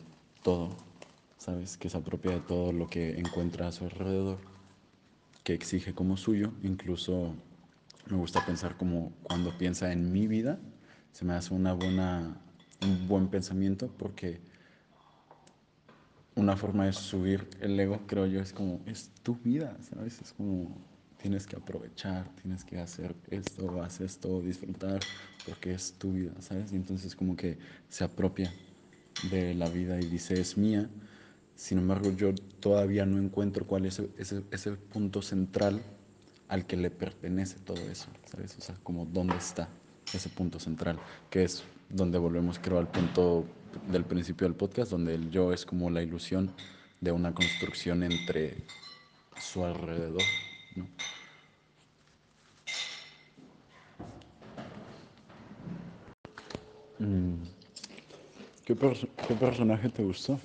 todo, 0.45 0.77
¿sabes? 1.39 1.77
Que 1.77 1.91
se 1.91 1.97
apropia 1.97 2.35
de 2.35 2.39
todo 2.39 2.73
lo 2.73 2.89
que 2.89 3.19
encuentra 3.19 3.67
a 3.67 3.73
su 3.73 3.83
alrededor, 3.83 4.39
que 5.43 5.55
exige 5.55 5.93
como 5.93 6.17
suyo. 6.17 6.53
Incluso 6.63 7.35
me 8.09 8.17
gusta 8.17 8.39
pensar 8.47 8.77
como 8.77 9.13
cuando 9.25 9.51
piensa 9.59 9.93
en 9.93 10.13
mi 10.13 10.29
vida, 10.29 10.61
se 11.11 11.25
me 11.25 11.33
hace 11.33 11.53
una 11.53 11.73
buena, 11.73 12.41
un 12.81 13.09
buen 13.09 13.27
pensamiento 13.27 13.91
porque 13.99 14.41
una 16.37 16.57
forma 16.57 16.87
de 16.87 16.93
subir 16.93 17.51
el 17.61 17.81
ego, 17.81 18.03
creo 18.07 18.27
yo, 18.27 18.41
es 18.41 18.53
como, 18.53 18.83
es 18.87 19.11
tu 19.25 19.35
vida, 19.35 19.77
¿sabes? 19.83 20.21
Es 20.21 20.33
como, 20.33 20.92
tienes 21.23 21.47
que 21.47 21.57
aprovechar, 21.57 22.29
tienes 22.43 22.65
que 22.65 22.79
hacer 22.79 23.15
esto, 23.31 23.81
hacer 23.81 24.07
esto, 24.07 24.41
disfrutar, 24.41 25.01
porque 25.47 25.73
es 25.73 25.93
tu 25.95 26.13
vida, 26.13 26.33
¿sabes? 26.41 26.73
Y 26.73 26.77
entonces 26.77 27.15
como 27.15 27.37
que 27.37 27.59
se 27.89 28.03
apropia 28.03 28.53
de 29.31 29.55
la 29.55 29.69
vida 29.69 30.01
y 30.01 30.07
dice, 30.07 30.41
es 30.41 30.59
mía. 30.59 30.91
Sin 31.55 31.79
embargo, 31.79 32.11
yo 32.11 32.35
todavía 32.61 33.07
no 33.07 33.19
encuentro 33.19 33.67
cuál 33.67 33.87
es 33.87 34.03
ese, 34.19 34.43
ese 34.51 34.73
punto 34.73 35.23
central 35.23 35.81
al 36.49 36.67
que 36.67 36.77
le 36.77 36.91
pertenece 36.91 37.59
todo 37.61 37.81
eso, 37.89 38.09
¿sabes? 38.27 38.59
O 38.59 38.61
sea, 38.61 38.75
como 38.83 39.07
dónde 39.07 39.37
está 39.37 39.69
ese 40.13 40.29
punto 40.29 40.59
central, 40.59 40.99
que 41.31 41.45
es 41.45 41.63
donde 41.89 42.19
volvemos, 42.19 42.59
creo, 42.59 42.79
al 42.79 42.89
punto 42.89 43.47
del 43.91 44.05
principio 44.05 44.47
del 44.47 44.57
podcast, 44.57 44.91
donde 44.91 45.15
el 45.15 45.31
yo 45.31 45.53
es 45.53 45.65
como 45.65 45.89
la 45.89 46.03
ilusión 46.03 46.51
de 47.01 47.13
una 47.13 47.33
construcción 47.33 48.03
entre 48.03 48.57
su 49.41 49.65
alrededor. 49.65 50.23
¿No? 50.77 50.89
Mm. 56.99 57.35
¿Qué, 58.65 58.77
¿Qué, 59.27 59.35
personaje 59.35 59.89
te 59.89 60.03
gustó? 60.03 60.41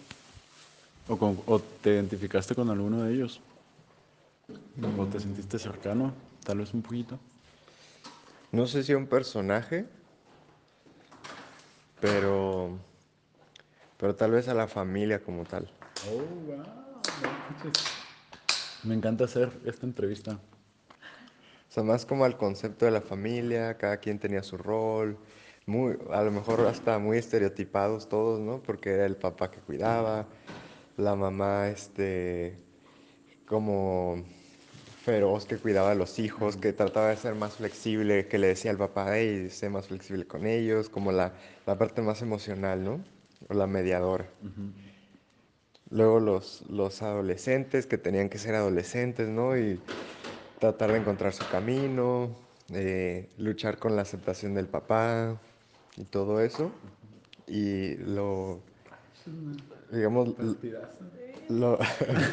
¿O, 1.07 1.17
con, 1.17 1.43
¿O, 1.45 1.61
te 1.61 1.91
identificaste 1.91 2.55
con 2.55 2.69
alguno 2.69 3.03
de 3.03 3.13
ellos? 3.13 3.41
¿O 4.97 5.07
te 5.07 5.19
sentiste 5.19 5.59
cercano? 5.59 6.13
Tal 6.43 6.59
vez 6.59 6.73
un 6.73 6.81
poquito. 6.81 7.19
No 8.51 8.65
sé 8.65 8.83
si 8.83 8.93
un 8.93 9.07
personaje, 9.07 9.85
pero 11.99 12.79
pero 13.97 14.15
tal 14.15 14.31
vez 14.31 14.47
a 14.47 14.53
la 14.53 14.67
familia 14.67 15.21
como 15.23 15.43
tal. 15.45 15.71
Oh, 16.05 16.21
wow. 16.21 17.96
Me 18.83 18.95
encanta 18.95 19.25
hacer 19.25 19.51
esta 19.65 19.85
entrevista. 19.85 20.33
O 20.33 21.71
sea, 21.71 21.83
más 21.83 22.05
como 22.05 22.25
al 22.25 22.37
concepto 22.37 22.85
de 22.85 22.91
la 22.91 23.01
familia, 23.01 23.77
cada 23.77 23.97
quien 23.97 24.19
tenía 24.19 24.41
su 24.43 24.57
rol, 24.57 25.17
muy, 25.65 25.97
a 26.11 26.21
lo 26.21 26.31
mejor 26.31 26.65
hasta 26.67 26.97
muy 26.97 27.17
estereotipados 27.17 28.07
todos, 28.07 28.39
¿no? 28.39 28.61
Porque 28.63 28.91
era 28.91 29.05
el 29.05 29.17
papá 29.17 29.51
que 29.51 29.59
cuidaba, 29.59 30.25
la 30.95 31.15
mamá, 31.15 31.67
este, 31.67 32.57
como 33.45 34.23
feroz 35.03 35.45
que 35.45 35.57
cuidaba 35.57 35.91
a 35.91 35.95
los 35.95 36.19
hijos, 36.19 36.55
que 36.55 36.73
trataba 36.73 37.09
de 37.09 37.17
ser 37.17 37.35
más 37.35 37.55
flexible, 37.55 38.27
que 38.27 38.37
le 38.37 38.47
decía 38.47 38.71
al 38.71 38.77
papá, 38.77 39.17
hey, 39.17 39.49
sé 39.49 39.69
más 39.69 39.87
flexible 39.87 40.25
con 40.25 40.45
ellos, 40.45 40.89
como 40.89 41.11
la, 41.11 41.33
la 41.65 41.77
parte 41.77 42.01
más 42.01 42.21
emocional, 42.21 42.83
¿no? 42.83 43.03
o 43.47 43.53
la 43.53 43.67
mediadora. 43.67 44.25
Luego 45.89 46.19
los, 46.19 46.63
los 46.69 47.01
adolescentes 47.01 47.85
que 47.85 47.97
tenían 47.97 48.29
que 48.29 48.37
ser 48.37 48.55
adolescentes, 48.55 49.29
¿no? 49.29 49.57
Y 49.57 49.79
tratar 50.59 50.91
de 50.91 50.97
encontrar 50.97 51.33
su 51.33 51.47
camino, 51.49 52.35
eh, 52.73 53.29
luchar 53.37 53.77
con 53.77 53.95
la 53.95 54.01
aceptación 54.01 54.53
del 54.53 54.67
papá 54.67 55.39
y 55.95 56.03
todo 56.03 56.41
eso. 56.41 56.71
Y 57.47 57.95
lo, 57.95 58.59
digamos, 59.91 60.35
lo, 61.47 61.79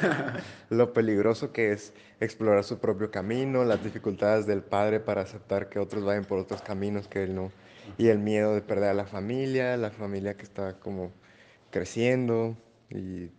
lo, 0.70 0.92
peligroso 0.92 1.52
que 1.52 1.70
es 1.72 1.92
explorar 2.18 2.64
su 2.64 2.78
propio 2.78 3.12
camino, 3.12 3.64
las 3.64 3.84
dificultades 3.84 4.46
del 4.46 4.62
padre 4.62 4.98
para 4.98 5.22
aceptar 5.22 5.68
que 5.68 5.78
otros 5.78 6.04
vayan 6.04 6.24
por 6.24 6.40
otros 6.40 6.62
caminos 6.62 7.06
que 7.06 7.22
él 7.22 7.34
no 7.34 7.52
y 7.98 8.08
el 8.08 8.18
miedo 8.18 8.54
de 8.54 8.62
perder 8.62 8.90
a 8.90 8.94
la 8.94 9.06
familia, 9.06 9.76
la 9.76 9.90
familia 9.90 10.36
que 10.36 10.42
está 10.42 10.78
como 10.78 11.12
creciendo 11.70 12.56
y 12.90 13.30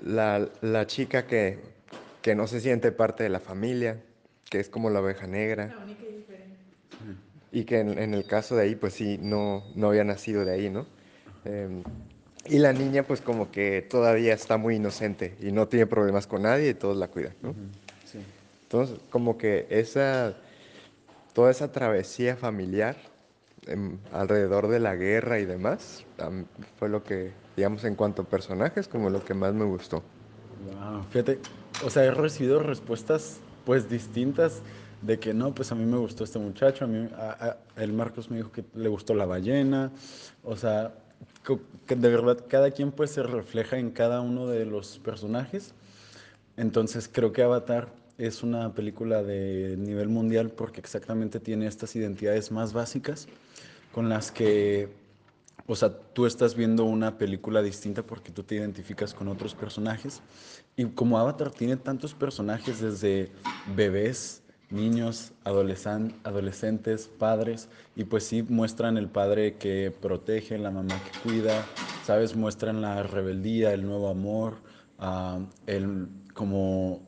la, 0.00 0.48
la 0.60 0.86
chica 0.86 1.26
que, 1.26 1.58
que, 2.22 2.34
no 2.34 2.46
se 2.46 2.60
siente 2.60 2.92
parte 2.92 3.22
de 3.22 3.28
la 3.28 3.40
familia, 3.40 4.00
que 4.50 4.60
es 4.60 4.68
como 4.68 4.90
la 4.90 5.00
oveja 5.00 5.26
negra. 5.26 5.68
La 5.68 5.84
única 5.84 6.02
y 6.02 6.16
diferente. 6.16 6.56
Y 7.50 7.64
que 7.64 7.80
en, 7.80 7.98
en, 7.98 8.14
el 8.14 8.24
caso 8.24 8.56
de 8.56 8.62
ahí, 8.62 8.74
pues 8.74 8.94
sí, 8.94 9.18
no, 9.20 9.64
no 9.74 9.88
había 9.88 10.04
nacido 10.04 10.44
de 10.44 10.52
ahí, 10.52 10.70
¿no? 10.70 10.86
Eh, 11.44 11.82
y 12.46 12.58
la 12.58 12.72
niña, 12.72 13.02
pues 13.02 13.20
como 13.20 13.50
que 13.50 13.82
todavía 13.82 14.32
está 14.32 14.56
muy 14.56 14.76
inocente 14.76 15.36
y 15.40 15.52
no 15.52 15.68
tiene 15.68 15.86
problemas 15.86 16.26
con 16.26 16.42
nadie 16.42 16.70
y 16.70 16.74
todos 16.74 16.96
la 16.96 17.08
cuidan, 17.08 17.34
¿no? 17.42 17.54
Sí. 18.04 18.18
Entonces, 18.62 18.98
como 19.10 19.36
que 19.36 19.66
esa, 19.70 20.36
toda 21.34 21.50
esa 21.50 21.72
travesía 21.72 22.36
familiar 22.36 22.96
alrededor 24.12 24.68
de 24.68 24.80
la 24.80 24.96
guerra 24.96 25.38
y 25.38 25.44
demás, 25.44 26.04
fue 26.78 26.88
lo 26.88 27.04
que, 27.04 27.32
digamos, 27.56 27.84
en 27.84 27.94
cuanto 27.94 28.22
a 28.22 28.24
personajes, 28.24 28.88
como 28.88 29.10
lo 29.10 29.24
que 29.24 29.34
más 29.34 29.54
me 29.54 29.64
gustó. 29.64 30.02
Wow, 30.64 31.04
fíjate, 31.10 31.38
o 31.84 31.90
sea, 31.90 32.04
he 32.04 32.10
recibido 32.10 32.60
respuestas 32.60 33.38
pues 33.64 33.88
distintas 33.88 34.62
de 35.02 35.18
que 35.18 35.32
no, 35.32 35.54
pues 35.54 35.70
a 35.70 35.74
mí 35.74 35.84
me 35.84 35.98
gustó 35.98 36.24
este 36.24 36.38
muchacho, 36.38 36.84
a 36.84 36.88
mí, 36.88 37.08
el 37.76 37.92
Marcos 37.92 38.30
me 38.30 38.38
dijo 38.38 38.50
que 38.50 38.64
le 38.74 38.88
gustó 38.88 39.14
la 39.14 39.26
ballena, 39.26 39.92
o 40.42 40.56
sea, 40.56 40.92
que 41.86 41.94
de 41.94 42.08
verdad 42.08 42.44
cada 42.48 42.70
quien 42.70 42.90
pues 42.90 43.10
se 43.10 43.22
refleja 43.22 43.78
en 43.78 43.90
cada 43.90 44.20
uno 44.20 44.46
de 44.46 44.66
los 44.66 44.98
personajes, 44.98 45.74
entonces 46.56 47.08
creo 47.12 47.32
que 47.32 47.42
Avatar 47.42 47.88
es 48.18 48.42
una 48.42 48.72
película 48.72 49.22
de 49.22 49.76
nivel 49.78 50.08
mundial 50.08 50.50
porque 50.50 50.80
exactamente 50.80 51.38
tiene 51.38 51.68
estas 51.68 51.94
identidades 51.94 52.50
más 52.50 52.72
básicas 52.72 53.28
con 53.98 54.08
las 54.08 54.30
que, 54.30 54.90
o 55.66 55.74
sea, 55.74 55.90
tú 55.90 56.26
estás 56.26 56.54
viendo 56.54 56.84
una 56.84 57.18
película 57.18 57.62
distinta 57.62 58.04
porque 58.04 58.30
tú 58.30 58.44
te 58.44 58.54
identificas 58.54 59.12
con 59.12 59.26
otros 59.26 59.56
personajes. 59.56 60.22
Y 60.76 60.84
como 60.84 61.18
Avatar 61.18 61.50
tiene 61.50 61.76
tantos 61.76 62.14
personajes 62.14 62.80
desde 62.80 63.32
bebés, 63.74 64.44
niños, 64.70 65.32
adolescentes, 65.42 67.08
padres, 67.08 67.68
y 67.96 68.04
pues 68.04 68.22
sí 68.22 68.44
muestran 68.44 68.96
el 68.98 69.08
padre 69.08 69.56
que 69.56 69.92
protege, 70.00 70.58
la 70.58 70.70
mamá 70.70 70.94
que 71.02 71.28
cuida, 71.28 71.66
¿sabes? 72.04 72.36
Muestran 72.36 72.80
la 72.80 73.02
rebeldía, 73.02 73.72
el 73.72 73.84
nuevo 73.84 74.10
amor, 74.10 74.58
uh, 75.00 75.44
el 75.66 76.06
como 76.34 77.00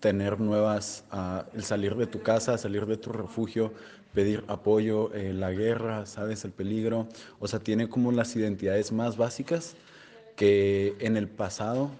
tener 0.00 0.40
nuevas, 0.40 1.04
uh, 1.12 1.42
el 1.54 1.62
salir 1.62 1.94
de 1.94 2.06
tu 2.06 2.22
casa, 2.22 2.56
salir 2.56 2.86
de 2.86 2.96
tu 2.96 3.12
refugio, 3.12 3.74
pedir 4.16 4.44
apoyo, 4.48 5.12
eh, 5.12 5.34
la 5.34 5.52
guerra, 5.52 6.06
¿sabes? 6.06 6.42
El 6.46 6.52
peligro. 6.52 7.06
O 7.38 7.46
sea, 7.46 7.60
tiene 7.60 7.90
como 7.90 8.12
las 8.12 8.34
identidades 8.34 8.90
más 8.90 9.18
básicas 9.18 9.74
que 10.36 10.96
en 11.00 11.18
el 11.18 11.28
pasado, 11.28 11.90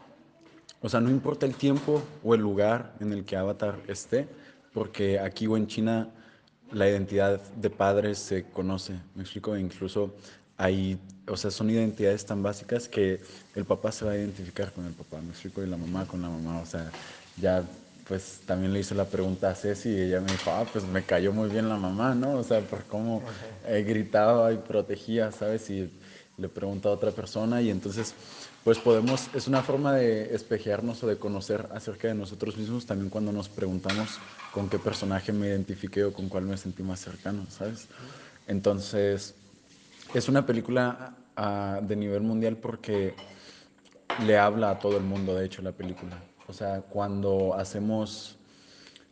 o 0.80 0.88
sea, 0.88 1.00
no 1.00 1.11
importa 1.11 1.44
el 1.44 1.54
tiempo 1.54 2.02
o 2.25 2.35
el 2.35 2.40
lugar 2.40 2.94
en 3.00 3.12
el 3.12 3.26
que 3.26 3.37
Avatar 3.37 3.78
esté, 3.87 4.26
porque 4.73 5.20
aquí 5.20 5.46
o 5.46 5.58
en 5.58 5.66
China 5.66 6.08
la 6.73 6.88
identidad 6.88 7.38
de 7.54 7.68
padres 7.68 8.18
se 8.18 8.44
conoce, 8.44 8.94
me 9.14 9.23
explico, 9.23 9.54
incluso 9.54 10.14
hay, 10.56 10.99
o 11.28 11.37
sea, 11.37 11.50
son 11.50 11.68
identidades 11.68 12.25
tan 12.25 12.42
básicas 12.42 12.88
que 12.88 13.20
el 13.54 13.66
papá 13.66 13.92
se 13.92 14.06
va 14.06 14.12
a 14.12 14.16
identificar 14.16 14.73
con 14.73 14.87
el 14.87 14.94
papá, 14.94 15.20
me 15.20 15.30
explico, 15.30 15.62
y 15.62 15.66
la 15.66 15.76
mamá 15.76 16.06
con 16.06 16.23
la 16.23 16.30
mamá, 16.30 16.61
o 16.62 16.66
sea, 16.66 16.90
ya 17.38 17.62
pues 18.09 18.41
también 18.47 18.73
le 18.73 18.81
hice 18.81 18.95
la 18.95 19.05
pregunta 19.05 19.51
a 19.51 19.55
Ceci 19.55 19.89
y 19.89 20.01
ella 20.03 20.21
me 20.21 20.31
dijo, 20.31 20.51
ah, 20.51 20.65
pues 20.73 20.85
me 20.85 21.03
cayó 21.03 21.33
muy 21.33 21.49
bien 21.49 21.69
la 21.69 21.77
mamá, 21.77 22.15
¿no? 22.15 22.35
O 22.35 22.43
sea, 22.45 22.61
por 22.61 22.85
cómo 22.85 23.23
eh, 23.67 23.85
gritaba 23.87 24.53
y 24.53 24.59
protegía, 24.59 25.33
¿sabes? 25.33 25.69
Y 25.71 25.91
le 26.39 26.49
pregunta 26.49 26.89
a 26.89 26.93
otra 26.93 27.11
persona 27.11 27.61
y 27.63 27.71
entonces 27.71 28.15
pues 28.63 28.79
podemos, 28.79 29.31
es 29.33 29.47
una 29.47 29.63
forma 29.63 29.95
de 29.95 30.35
espejearnos 30.35 31.03
o 31.03 31.07
de 31.07 31.17
conocer 31.17 31.69
acerca 31.73 32.09
de 32.09 32.15
nosotros 32.15 32.57
mismos 32.57 32.85
también 32.85 33.11
cuando 33.11 33.33
nos 33.33 33.49
preguntamos 33.49 34.19
con 34.53 34.69
qué 34.69 34.79
personaje 34.79 35.33
me 35.33 35.47
identifiqué 35.47 36.05
o 36.05 36.13
con 36.13 36.29
cuál 36.29 36.45
me 36.45 36.57
sentí 36.57 36.83
más 36.83 37.01
cercano, 37.01 37.47
¿sabes? 37.49 37.87
Entonces, 38.49 39.35
es 40.15 40.29
una 40.29 40.45
película 40.45 41.15
uh, 41.39 41.85
de 41.85 41.95
nivel 41.95 42.23
mundial 42.23 42.57
porque 42.57 43.15
le 44.19 44.37
habla 44.37 44.71
a 44.71 44.79
todo 44.79 44.97
el 44.97 45.05
mundo, 45.05 45.35
de 45.35 45.47
hecho, 45.47 45.63
la 45.63 45.73
película. 45.73 46.17
O 46.49 46.53
sea, 46.53 46.83
cuando 46.83 47.55
hacemos 47.55 48.38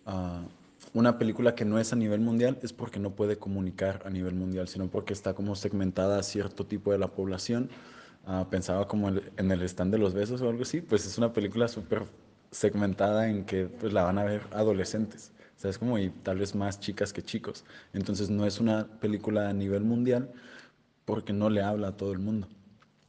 uh, 0.07 0.99
una 0.99 1.19
película 1.19 1.55
que 1.55 1.65
no 1.65 1.79
es 1.79 1.93
a 1.93 1.97
nivel 1.97 2.21
mundial 2.21 2.59
es 2.63 2.73
porque 2.73 3.01
no 3.01 3.11
puede 3.11 3.37
comunicar 3.37 4.03
a 4.05 4.11
nivel 4.11 4.35
mundial, 4.35 4.69
sino 4.69 4.89
porque 4.89 5.13
está 5.13 5.35
como 5.35 5.57
segmentada 5.57 6.19
a 6.19 6.23
cierto 6.23 6.67
tipo 6.67 6.93
de 6.93 6.99
la 6.99 7.09
población. 7.09 7.71
Uh, 8.27 8.45
pensaba 8.49 8.89
como 8.89 9.09
el, 9.09 9.33
en 9.37 9.51
el 9.51 9.63
stand 9.63 9.93
de 9.93 9.99
los 9.99 10.15
besos 10.15 10.41
o 10.41 10.49
algo 10.49 10.63
así, 10.63 10.81
pues 10.81 11.05
es 11.07 11.19
una 11.19 11.33
película 11.33 11.69
súper 11.69 12.05
segmentada 12.51 13.29
en 13.29 13.45
que 13.45 13.67
pues, 13.67 13.93
la 13.93 14.05
van 14.05 14.19
a 14.19 14.25
ver 14.25 14.43
adolescentes, 14.53 15.33
¿sabes? 15.57 15.79
Como 15.79 15.99
y 15.99 16.11
tal 16.11 16.39
vez 16.39 16.55
más 16.55 16.81
chicas 16.81 17.13
que 17.13 17.23
chicos. 17.23 17.65
Entonces 17.93 18.31
no 18.31 18.47
es 18.47 18.61
una 18.61 18.87
película 19.01 19.49
a 19.49 19.53
nivel 19.53 19.83
mundial 19.83 20.31
porque 21.05 21.33
no 21.33 21.51
le 21.51 21.63
habla 21.63 21.89
a 21.89 21.97
todo 21.97 22.13
el 22.13 22.21
mundo. 22.21 22.49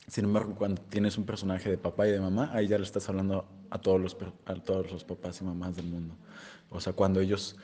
Sin 0.07 0.25
embargo, 0.25 0.53
cuando 0.55 0.81
tienes 0.83 1.17
un 1.17 1.25
personaje 1.25 1.69
de 1.69 1.77
papá 1.77 2.07
y 2.07 2.12
de 2.12 2.19
mamá, 2.19 2.51
ahí 2.53 2.67
ya 2.67 2.77
le 2.77 2.83
estás 2.83 3.09
hablando 3.09 3.45
a 3.71 3.79
todos 3.79 4.00
los, 4.00 4.15
a 4.45 4.53
todos 4.55 4.91
los 4.91 5.03
papás 5.03 5.41
y 5.41 5.43
mamás 5.43 5.75
del 5.75 5.88
mundo. 5.88 6.15
O 6.69 6.79
sea, 6.79 6.93
cuando 6.93 7.19
ellos 7.19 7.55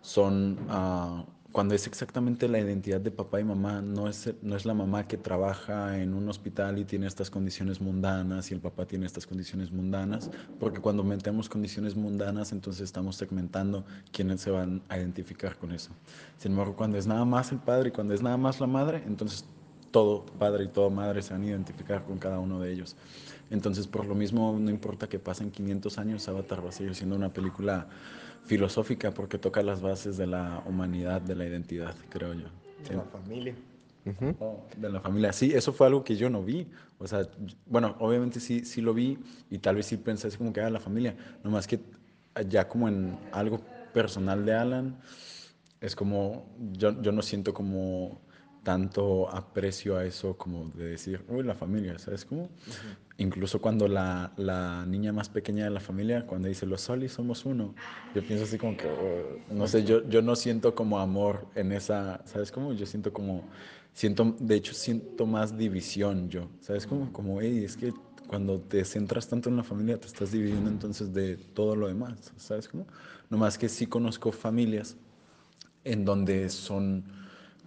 son, 0.00 0.58
uh, 0.70 1.24
cuando 1.50 1.74
es 1.74 1.88
exactamente 1.88 2.46
la 2.46 2.60
identidad 2.60 3.00
de 3.00 3.10
papá 3.10 3.40
y 3.40 3.44
mamá, 3.44 3.82
no 3.82 4.08
es, 4.08 4.32
no 4.42 4.54
es 4.54 4.64
la 4.64 4.74
mamá 4.74 5.08
que 5.08 5.16
trabaja 5.16 6.00
en 6.00 6.14
un 6.14 6.28
hospital 6.28 6.78
y 6.78 6.84
tiene 6.84 7.08
estas 7.08 7.30
condiciones 7.30 7.80
mundanas 7.80 8.50
y 8.52 8.54
el 8.54 8.60
papá 8.60 8.86
tiene 8.86 9.06
estas 9.06 9.26
condiciones 9.26 9.72
mundanas, 9.72 10.30
porque 10.60 10.80
cuando 10.80 11.02
metemos 11.02 11.48
condiciones 11.48 11.96
mundanas, 11.96 12.52
entonces 12.52 12.82
estamos 12.82 13.16
segmentando 13.16 13.84
quiénes 14.12 14.40
se 14.40 14.50
van 14.52 14.82
a 14.88 14.98
identificar 14.98 15.56
con 15.56 15.72
eso. 15.72 15.90
Sin 16.36 16.52
embargo, 16.52 16.76
cuando 16.76 16.96
es 16.96 17.08
nada 17.08 17.24
más 17.24 17.50
el 17.50 17.58
padre 17.58 17.88
y 17.88 17.92
cuando 17.92 18.14
es 18.14 18.22
nada 18.22 18.36
más 18.36 18.60
la 18.60 18.68
madre, 18.68 19.02
entonces 19.06 19.44
todo 19.90 20.24
padre 20.26 20.64
y 20.64 20.68
toda 20.68 20.90
madre 20.90 21.22
se 21.22 21.32
van 21.32 21.42
a 21.42 21.46
identificar 21.46 22.04
con 22.04 22.18
cada 22.18 22.38
uno 22.38 22.60
de 22.60 22.72
ellos. 22.72 22.96
Entonces, 23.50 23.86
por 23.86 24.06
lo 24.06 24.14
mismo, 24.14 24.56
no 24.58 24.70
importa 24.70 25.08
que 25.08 25.18
pasen 25.18 25.50
500 25.50 25.98
años, 25.98 26.28
Avatar 26.28 26.64
va 26.64 26.68
a 26.68 26.72
seguir 26.72 26.94
siendo 26.94 27.16
una 27.16 27.32
película 27.32 27.88
filosófica 28.44 29.10
porque 29.12 29.38
toca 29.38 29.62
las 29.62 29.80
bases 29.80 30.16
de 30.16 30.26
la 30.26 30.62
humanidad, 30.66 31.20
de 31.20 31.34
la 31.34 31.46
identidad, 31.46 31.94
creo 32.10 32.34
yo. 32.34 32.48
De 32.88 32.96
la 32.96 33.02
familia. 33.04 33.54
Oh, 34.40 34.64
de 34.76 34.88
la 34.88 35.00
familia. 35.00 35.32
Sí, 35.32 35.52
eso 35.52 35.72
fue 35.72 35.86
algo 35.86 36.02
que 36.02 36.16
yo 36.16 36.30
no 36.30 36.42
vi. 36.42 36.66
O 36.98 37.06
sea, 37.06 37.28
bueno, 37.66 37.96
obviamente 37.98 38.40
sí, 38.40 38.64
sí 38.64 38.80
lo 38.80 38.94
vi 38.94 39.18
y 39.50 39.58
tal 39.58 39.76
vez 39.76 39.86
sí 39.86 39.96
pensé 39.96 40.28
así 40.28 40.38
como 40.38 40.52
que 40.52 40.60
era 40.60 40.70
la 40.70 40.80
familia. 40.80 41.14
Nomás 41.44 41.66
que 41.66 41.80
ya 42.48 42.68
como 42.68 42.88
en 42.88 43.18
algo 43.32 43.60
personal 43.92 44.44
de 44.44 44.54
Alan, 44.54 44.98
es 45.80 45.94
como, 45.94 46.46
yo, 46.72 47.00
yo 47.02 47.12
no 47.12 47.22
siento 47.22 47.52
como 47.52 48.20
tanto 48.68 49.30
aprecio 49.30 49.96
a 49.96 50.04
eso 50.04 50.36
como 50.36 50.68
de 50.74 50.90
decir, 50.90 51.24
uy, 51.30 51.42
la 51.42 51.54
familia, 51.54 51.98
¿sabes 51.98 52.26
cómo? 52.26 52.42
Uh 52.42 52.46
-huh. 52.46 52.96
Incluso 53.16 53.62
cuando 53.62 53.88
la, 53.88 54.34
la, 54.36 54.84
niña 54.84 55.10
más 55.10 55.30
pequeña 55.30 55.64
de 55.64 55.70
la 55.70 55.80
familia, 55.80 56.26
cuando 56.26 56.48
dice, 56.48 56.66
los 56.66 56.82
solis 56.82 57.12
somos 57.12 57.46
uno, 57.46 57.74
yo 58.14 58.22
pienso 58.22 58.44
así 58.44 58.58
como 58.58 58.76
que, 58.76 58.86
oh, 58.86 59.54
no 59.54 59.66
sé, 59.66 59.84
yo, 59.84 60.06
yo 60.10 60.20
no 60.20 60.36
siento 60.36 60.74
como 60.74 60.98
amor 60.98 61.46
en 61.54 61.72
esa, 61.72 62.20
¿sabes 62.26 62.52
cómo? 62.52 62.74
Yo 62.74 62.84
siento 62.84 63.10
como, 63.10 63.42
siento, 63.94 64.36
de 64.38 64.56
hecho 64.56 64.74
siento 64.74 65.24
más 65.24 65.56
división 65.56 66.28
yo, 66.28 66.50
¿sabes 66.60 66.86
cómo? 66.86 67.10
Como, 67.10 67.40
hey, 67.40 67.64
es 67.64 67.74
que 67.74 67.94
cuando 68.26 68.60
te 68.60 68.84
centras 68.84 69.28
tanto 69.28 69.48
en 69.48 69.56
la 69.56 69.64
familia, 69.64 69.98
te 69.98 70.08
estás 70.08 70.30
dividiendo 70.30 70.68
entonces 70.68 71.14
de 71.14 71.38
todo 71.54 71.74
lo 71.74 71.88
demás, 71.88 72.34
¿sabes 72.36 72.68
cómo? 72.68 72.86
Nomás 73.30 73.56
que 73.56 73.70
sí 73.70 73.86
conozco 73.86 74.30
familias 74.30 74.94
en 75.84 76.04
donde 76.04 76.50
son 76.50 77.16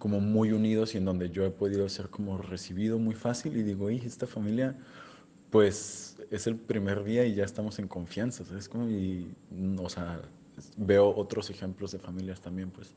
como 0.02 0.18
muy 0.18 0.50
unidos 0.50 0.96
y 0.96 0.98
en 0.98 1.04
donde 1.04 1.30
yo 1.30 1.44
he 1.44 1.50
podido 1.50 1.88
ser 1.88 2.08
como 2.08 2.36
recibido 2.36 2.98
muy 2.98 3.14
fácil 3.14 3.56
y 3.56 3.62
digo, 3.62 3.88
y 3.88 3.98
esta 3.98 4.26
familia, 4.26 4.76
pues 5.48 6.16
es 6.28 6.48
el 6.48 6.56
primer 6.56 7.04
día 7.04 7.24
y 7.24 7.36
ya 7.36 7.44
estamos 7.44 7.78
en 7.78 7.86
confianza, 7.86 8.44
¿sabes? 8.44 8.68
Como 8.68 8.90
y, 8.90 9.32
o 9.78 9.88
sea, 9.88 10.20
veo 10.76 11.14
otros 11.14 11.50
ejemplos 11.50 11.92
de 11.92 12.00
familias 12.00 12.40
también, 12.40 12.72
pues. 12.72 12.96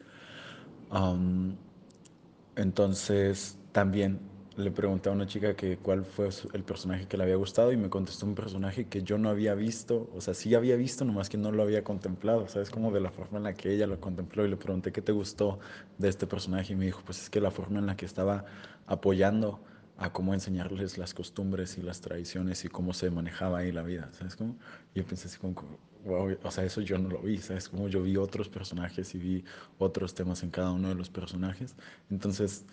Entonces, 2.56 3.60
también 3.72 4.18
le 4.58 4.72
pregunté 4.72 5.10
a 5.10 5.12
una 5.12 5.26
chica 5.28 5.56
que 5.56 5.78
cuál 5.78 6.06
fue 6.06 6.30
el 6.54 6.64
personaje 6.64 7.08
que 7.08 7.18
le 7.18 7.24
había 7.24 7.36
gustado 7.36 7.74
y 7.74 7.78
me 7.78 7.90
contestó 7.90 8.26
un 8.26 8.36
personaje 8.36 8.86
que 8.86 9.04
yo 9.04 9.18
no 9.18 9.30
había 9.30 9.54
visto, 9.54 10.10
o 10.16 10.22
sea, 10.22 10.34
sí 10.34 10.56
había 10.56 10.78
visto, 10.78 11.04
nomás 11.04 11.30
que 11.30 11.38
no 11.38 11.52
lo 11.52 11.64
había 11.64 11.84
contemplado, 11.84 12.48
¿sabes? 12.48 12.70
Como 12.70 12.92
de 12.92 13.02
la 13.02 13.12
forma 13.12 13.38
en 13.38 13.44
la 13.44 13.54
que 13.54 13.74
ella 13.74 13.86
lo 13.86 14.00
contempló 14.00 14.46
y 14.46 14.50
le 14.50 14.56
pregunté 14.56 14.92
qué 14.92 15.02
te 15.02 15.12
gustó 15.12 15.60
de 15.98 16.08
este 16.08 16.26
personaje 16.26 16.74
y 16.74 16.76
me 16.76 16.86
dijo, 16.86 17.02
pues 17.06 17.24
es 17.24 17.30
que 17.30 17.42
la 17.42 17.52
forma 17.52 17.80
en 17.80 17.86
la 17.86 17.98
que 17.98 18.06
estaba 18.06 18.46
apoyando 18.88 19.60
a 19.98 20.12
cómo 20.12 20.34
enseñarles 20.34 20.98
las 20.98 21.14
costumbres 21.14 21.78
y 21.78 21.82
las 21.82 22.02
tradiciones 22.02 22.64
y 22.66 22.70
cómo 22.70 22.94
se 22.94 23.10
manejaba 23.10 23.60
ahí 23.60 23.72
la 23.72 23.84
vida, 23.84 24.10
¿sabes? 24.14 24.36
Como, 24.36 24.58
y 24.94 25.00
yo 25.00 25.06
pensé 25.06 25.28
así 25.28 25.38
como, 25.38 25.56
wow, 26.06 26.38
o 26.44 26.52
sea, 26.52 26.64
eso 26.64 26.82
yo 26.82 26.98
no 26.98 27.10
lo 27.10 27.20
vi, 27.20 27.38
¿sabes? 27.40 27.68
Como 27.68 27.88
yo 27.88 28.02
vi 28.02 28.16
otros 28.16 28.48
personajes 28.48 29.16
y 29.16 29.18
vi 29.18 29.44
otros 29.78 30.14
temas 30.14 30.44
en 30.44 30.50
cada 30.50 30.72
uno 30.72 30.90
de 30.90 30.96
los 30.96 31.10
personajes, 31.10 31.76
entonces 32.10 32.66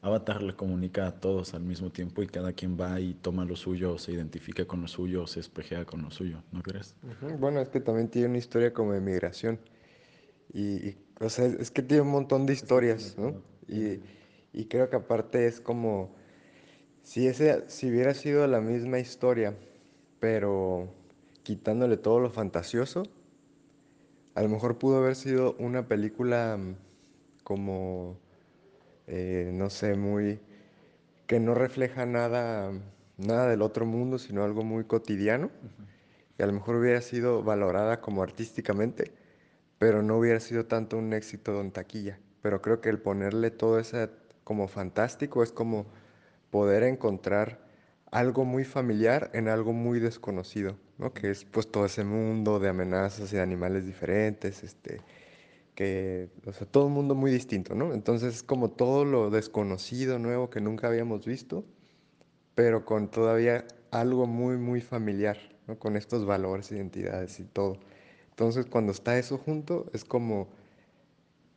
Avatar 0.00 0.42
le 0.42 0.54
comunica 0.54 1.06
a 1.08 1.20
todos 1.20 1.54
al 1.54 1.62
mismo 1.62 1.90
tiempo 1.90 2.22
y 2.22 2.28
cada 2.28 2.52
quien 2.52 2.78
va 2.78 3.00
y 3.00 3.14
toma 3.14 3.44
lo 3.44 3.56
suyo, 3.56 3.94
o 3.94 3.98
se 3.98 4.12
identifica 4.12 4.64
con 4.64 4.80
lo 4.82 4.88
suyo, 4.88 5.24
o 5.24 5.26
se 5.26 5.40
espejea 5.40 5.84
con 5.84 6.02
lo 6.02 6.10
suyo, 6.10 6.42
¿no 6.52 6.62
crees? 6.62 6.94
Uh 7.02 7.26
-huh. 7.26 7.38
Bueno, 7.38 7.60
es 7.60 7.68
que 7.68 7.80
también 7.80 8.08
tiene 8.08 8.28
una 8.28 8.38
historia 8.38 8.72
como 8.72 8.92
de 8.92 9.00
migración. 9.00 9.58
Y, 10.52 10.88
y, 10.88 10.96
o 11.20 11.28
sea, 11.28 11.46
es 11.46 11.70
que 11.70 11.82
tiene 11.82 12.02
un 12.02 12.10
montón 12.10 12.46
de 12.46 12.52
historias, 12.52 13.16
¿no? 13.18 13.42
Y, 13.66 14.00
y 14.52 14.66
creo 14.66 14.88
que 14.88 14.96
aparte 14.96 15.46
es 15.46 15.60
como, 15.60 16.14
si, 17.02 17.26
ese, 17.26 17.64
si 17.68 17.90
hubiera 17.90 18.14
sido 18.14 18.46
la 18.46 18.60
misma 18.60 18.98
historia, 19.00 19.56
pero 20.20 20.88
quitándole 21.42 21.96
todo 21.96 22.20
lo 22.20 22.30
fantasioso, 22.30 23.02
a 24.34 24.42
lo 24.42 24.48
mejor 24.48 24.78
pudo 24.78 24.98
haber 24.98 25.16
sido 25.16 25.56
una 25.58 25.88
película 25.88 26.58
como 27.42 28.16
eh, 29.08 29.50
no 29.52 29.70
sé, 29.70 29.94
muy, 29.96 30.40
que 31.26 31.40
no 31.40 31.54
refleja 31.54 32.06
nada, 32.06 32.72
nada 33.16 33.48
del 33.48 33.62
otro 33.62 33.86
mundo, 33.86 34.18
sino 34.18 34.44
algo 34.44 34.62
muy 34.64 34.84
cotidiano. 34.84 35.46
Uh 35.46 35.66
-huh. 35.66 35.88
Y 36.38 36.42
a 36.42 36.46
lo 36.46 36.52
mejor 36.52 36.76
hubiera 36.76 37.00
sido 37.00 37.42
valorada 37.42 38.00
como 38.00 38.22
artísticamente, 38.22 39.12
pero 39.78 40.02
no 40.02 40.18
hubiera 40.18 40.40
sido 40.40 40.66
tanto 40.66 40.96
un 40.96 41.12
éxito 41.12 41.60
en 41.60 41.72
taquilla. 41.72 42.18
Pero 42.42 42.62
creo 42.62 42.80
que 42.80 42.88
el 42.88 42.98
ponerle 43.00 43.50
todo 43.50 43.78
ese 43.80 44.08
como 44.44 44.68
fantástico 44.68 45.42
es 45.42 45.52
como 45.52 45.86
poder 46.50 46.84
encontrar 46.84 47.58
algo 48.10 48.44
muy 48.44 48.64
familiar 48.64 49.30
en 49.34 49.48
algo 49.48 49.72
muy 49.72 50.00
desconocido, 50.00 50.76
¿no? 50.98 51.12
Que 51.12 51.30
es 51.30 51.44
pues 51.44 51.70
todo 51.70 51.86
ese 51.86 52.04
mundo 52.04 52.58
de 52.58 52.68
amenazas 52.68 53.32
y 53.32 53.36
de 53.36 53.42
animales 53.42 53.84
diferentes, 53.86 54.62
este, 54.62 55.00
que, 55.78 56.28
o 56.44 56.52
sea, 56.52 56.66
todo 56.66 56.86
un 56.86 56.92
mundo 56.92 57.14
muy 57.14 57.30
distinto, 57.30 57.76
¿no? 57.76 57.94
Entonces 57.94 58.34
es 58.34 58.42
como 58.42 58.68
todo 58.72 59.04
lo 59.04 59.30
desconocido, 59.30 60.18
nuevo 60.18 60.50
que 60.50 60.60
nunca 60.60 60.88
habíamos 60.88 61.24
visto, 61.24 61.64
pero 62.56 62.84
con 62.84 63.08
todavía 63.12 63.64
algo 63.92 64.26
muy, 64.26 64.56
muy 64.56 64.80
familiar, 64.80 65.38
¿no? 65.68 65.78
Con 65.78 65.96
estos 65.96 66.26
valores, 66.26 66.72
identidades 66.72 67.38
y 67.38 67.44
todo. 67.44 67.78
Entonces 68.30 68.66
cuando 68.66 68.90
está 68.90 69.20
eso 69.20 69.38
junto, 69.38 69.86
es 69.92 70.04
como 70.04 70.48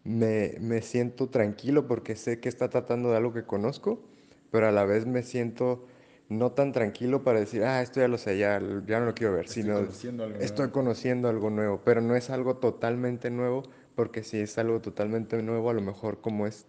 me, 0.03 0.53
me 0.59 0.83
siento 0.83 1.29
tranquilo 1.29 1.87
porque 1.87 2.15
sé 2.15 2.39
que 2.39 2.49
está 2.49 2.69
tratando 2.69 3.09
de 3.09 3.17
algo 3.17 3.33
que 3.33 3.43
conozco, 3.45 4.03
pero 4.51 4.67
a 4.67 4.71
la 4.71 4.85
vez 4.85 5.07
me 5.07 5.23
siento 5.23 5.87
no 6.29 6.51
tan 6.51 6.73
tranquilo 6.73 7.23
para 7.23 7.39
decir, 7.39 7.63
ah, 7.63 7.81
esto 7.81 7.99
ya 8.01 8.07
lo 8.07 8.19
sé, 8.19 8.37
ya, 8.37 8.59
ya 8.85 8.99
no 8.99 9.05
lo 9.07 9.13
quiero 9.15 9.33
ver, 9.33 9.45
estoy 9.45 9.63
sino 9.63 9.73
conociendo 9.73 10.23
algo 10.25 10.39
estoy 10.39 10.67
nuevo. 10.67 10.71
conociendo 10.71 11.27
algo 11.27 11.49
nuevo, 11.49 11.81
pero 11.83 12.01
no 12.01 12.15
es 12.15 12.29
algo 12.29 12.57
totalmente 12.57 13.31
nuevo, 13.31 13.63
porque 13.95 14.23
si 14.23 14.39
es 14.39 14.57
algo 14.57 14.81
totalmente 14.81 15.41
nuevo, 15.43 15.69
a 15.69 15.73
lo 15.73 15.81
mejor 15.81 16.21
como 16.21 16.47
es 16.47 16.67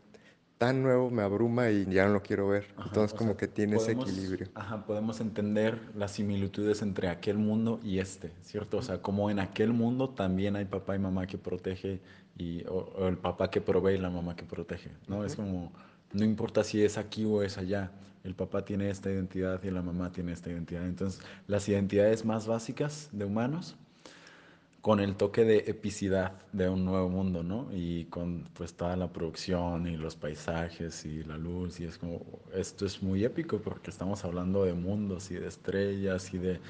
tan 0.58 0.82
nuevo 0.82 1.10
me 1.10 1.22
abruma 1.22 1.70
y 1.70 1.86
ya 1.86 2.06
no 2.06 2.14
lo 2.14 2.22
quiero 2.22 2.48
ver. 2.48 2.66
Ajá, 2.76 2.84
Entonces 2.84 3.14
como 3.14 3.34
sea, 3.34 3.36
que 3.36 3.48
tiene 3.48 3.76
ese 3.76 3.92
podemos, 3.94 4.04
equilibrio. 4.08 4.48
ajá, 4.54 4.86
podemos 4.86 5.20
entender 5.20 5.90
las 5.94 6.12
similitudes 6.12 6.82
entre 6.82 7.08
aquel 7.08 7.38
mundo 7.38 7.80
y 7.82 7.98
este, 7.98 8.32
¿cierto? 8.42 8.78
O 8.78 8.82
sea, 8.82 9.02
como 9.02 9.30
en 9.30 9.38
aquel 9.40 9.72
mundo 9.72 10.10
también 10.10 10.56
hay 10.56 10.64
papá 10.64 10.96
y 10.96 10.98
mamá 10.98 11.26
que 11.26 11.38
protege 11.38 12.00
y, 12.36 12.64
o, 12.66 12.74
o 12.96 13.08
el 13.08 13.18
papá 13.18 13.50
que 13.50 13.60
provee 13.60 13.94
y 13.94 13.98
la 13.98 14.10
mamá 14.10 14.36
que 14.36 14.44
protege, 14.44 14.90
¿no? 15.06 15.24
Es 15.24 15.36
como 15.36 15.72
No 16.12 16.24
importa 16.24 16.64
si 16.64 16.82
es 16.84 16.98
aquí 16.98 17.24
o 17.24 17.42
es 17.42 17.58
allá. 17.58 17.92
El 18.24 18.34
papá 18.36 18.64
tiene 18.64 18.88
esta 18.90 19.10
identidad 19.10 19.62
y 19.64 19.70
la 19.70 19.82
mamá 19.82 20.12
tiene 20.12 20.32
esta 20.32 20.50
identidad. 20.50 20.86
Entonces, 20.86 21.20
las 21.46 21.68
identidades 21.68 22.24
más 22.24 22.46
básicas 22.46 23.08
de 23.12 23.24
humanos 23.24 23.76
con 24.82 25.00
el 25.00 25.16
toque 25.16 25.44
de 25.44 25.58
epicidad 25.68 26.42
de 26.52 26.68
un 26.68 26.84
nuevo 26.84 27.08
mundo, 27.08 27.44
¿no? 27.44 27.68
Y 27.72 28.06
con 28.06 28.48
pues 28.52 28.74
toda 28.76 28.96
la 28.96 29.12
producción 29.12 29.86
y 29.86 29.96
los 29.96 30.16
paisajes 30.16 31.04
y 31.06 31.22
la 31.22 31.38
luz 31.38 31.78
y 31.80 31.84
es 31.84 31.98
como, 31.98 32.20
esto 32.52 32.84
es 32.84 33.02
muy 33.02 33.24
épico 33.24 33.60
porque 33.62 33.90
estamos 33.90 34.24
hablando 34.24 34.64
de 34.64 34.74
mundos 34.74 35.30
y 35.30 35.36
de 35.36 35.46
estrellas 35.48 36.34
y 36.34 36.38
de 36.38 36.60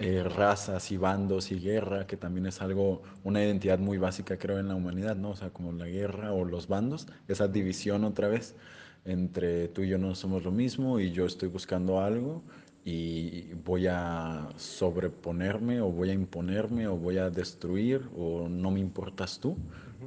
eh, 0.00 0.24
razas 0.24 0.90
y 0.90 0.96
bandos 0.96 1.52
y 1.52 1.60
guerra, 1.60 2.06
que 2.06 2.16
también 2.16 2.46
es 2.46 2.60
algo, 2.60 3.02
una 3.22 3.44
identidad 3.44 3.78
muy 3.78 3.98
básica 3.98 4.36
creo 4.38 4.58
en 4.58 4.68
la 4.68 4.74
humanidad, 4.74 5.14
¿no? 5.16 5.30
O 5.30 5.36
sea, 5.36 5.50
como 5.50 5.72
la 5.72 5.86
guerra 5.86 6.32
o 6.32 6.44
los 6.44 6.66
bandos, 6.66 7.06
esa 7.28 7.46
división 7.48 8.04
otra 8.04 8.28
vez 8.28 8.56
entre 9.04 9.68
tú 9.68 9.82
y 9.82 9.88
yo 9.88 9.98
no 9.98 10.14
somos 10.14 10.42
lo 10.44 10.50
mismo 10.50 11.00
y 11.00 11.12
yo 11.12 11.24
estoy 11.26 11.48
buscando 11.48 12.00
algo 12.00 12.42
y 12.84 13.52
voy 13.64 13.86
a 13.86 14.48
sobreponerme 14.56 15.80
o 15.80 15.90
voy 15.90 16.10
a 16.10 16.14
imponerme 16.14 16.86
o 16.86 16.96
voy 16.96 17.18
a 17.18 17.28
destruir 17.28 18.08
o 18.16 18.48
no 18.48 18.70
me 18.70 18.80
importas 18.80 19.38
tú, 19.38 19.56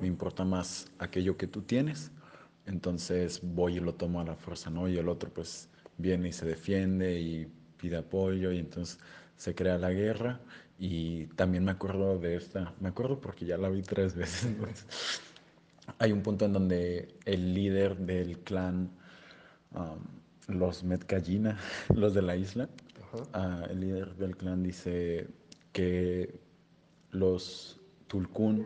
me 0.01 0.07
importa 0.07 0.43
más 0.43 0.91
aquello 0.97 1.37
que 1.37 1.47
tú 1.47 1.61
tienes, 1.61 2.11
entonces 2.65 3.41
voy 3.43 3.77
y 3.77 3.79
lo 3.79 3.93
tomo 3.93 4.21
a 4.21 4.23
la 4.23 4.35
fuerza, 4.35 4.69
¿no? 4.69 4.87
Y 4.87 4.97
el 4.97 5.07
otro 5.07 5.29
pues 5.29 5.69
viene 5.97 6.29
y 6.29 6.31
se 6.33 6.45
defiende 6.45 7.19
y 7.19 7.47
pide 7.77 7.97
apoyo 7.97 8.51
y 8.51 8.59
entonces 8.59 8.99
se 9.37 9.53
crea 9.53 9.77
la 9.77 9.91
guerra. 9.91 10.39
Y 10.79 11.27
también 11.35 11.63
me 11.63 11.71
acuerdo 11.71 12.17
de 12.17 12.35
esta, 12.35 12.73
me 12.79 12.89
acuerdo 12.89 13.21
porque 13.21 13.45
ya 13.45 13.57
la 13.57 13.69
vi 13.69 13.83
tres 13.83 14.15
veces, 14.15 15.21
hay 15.99 16.11
un 16.11 16.21
punto 16.23 16.45
en 16.45 16.53
donde 16.53 17.15
el 17.25 17.53
líder 17.53 17.97
del 17.97 18.39
clan... 18.39 18.89
Um, 19.75 20.22
los 20.47 20.83
Metcallina, 20.83 21.57
los 21.95 22.13
de 22.13 22.21
la 22.21 22.35
isla, 22.35 22.69
ah, 23.33 23.65
el 23.69 23.81
líder 23.81 24.15
del 24.15 24.35
clan 24.35 24.63
dice 24.63 25.27
que 25.71 26.39
los 27.11 27.79
Tulkun 28.07 28.65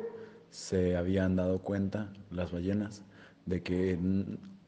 se 0.49 0.95
habían 0.95 1.35
dado 1.35 1.59
cuenta, 1.59 2.11
las 2.31 2.51
ballenas, 2.51 3.03
de 3.45 3.61
que 3.61 3.97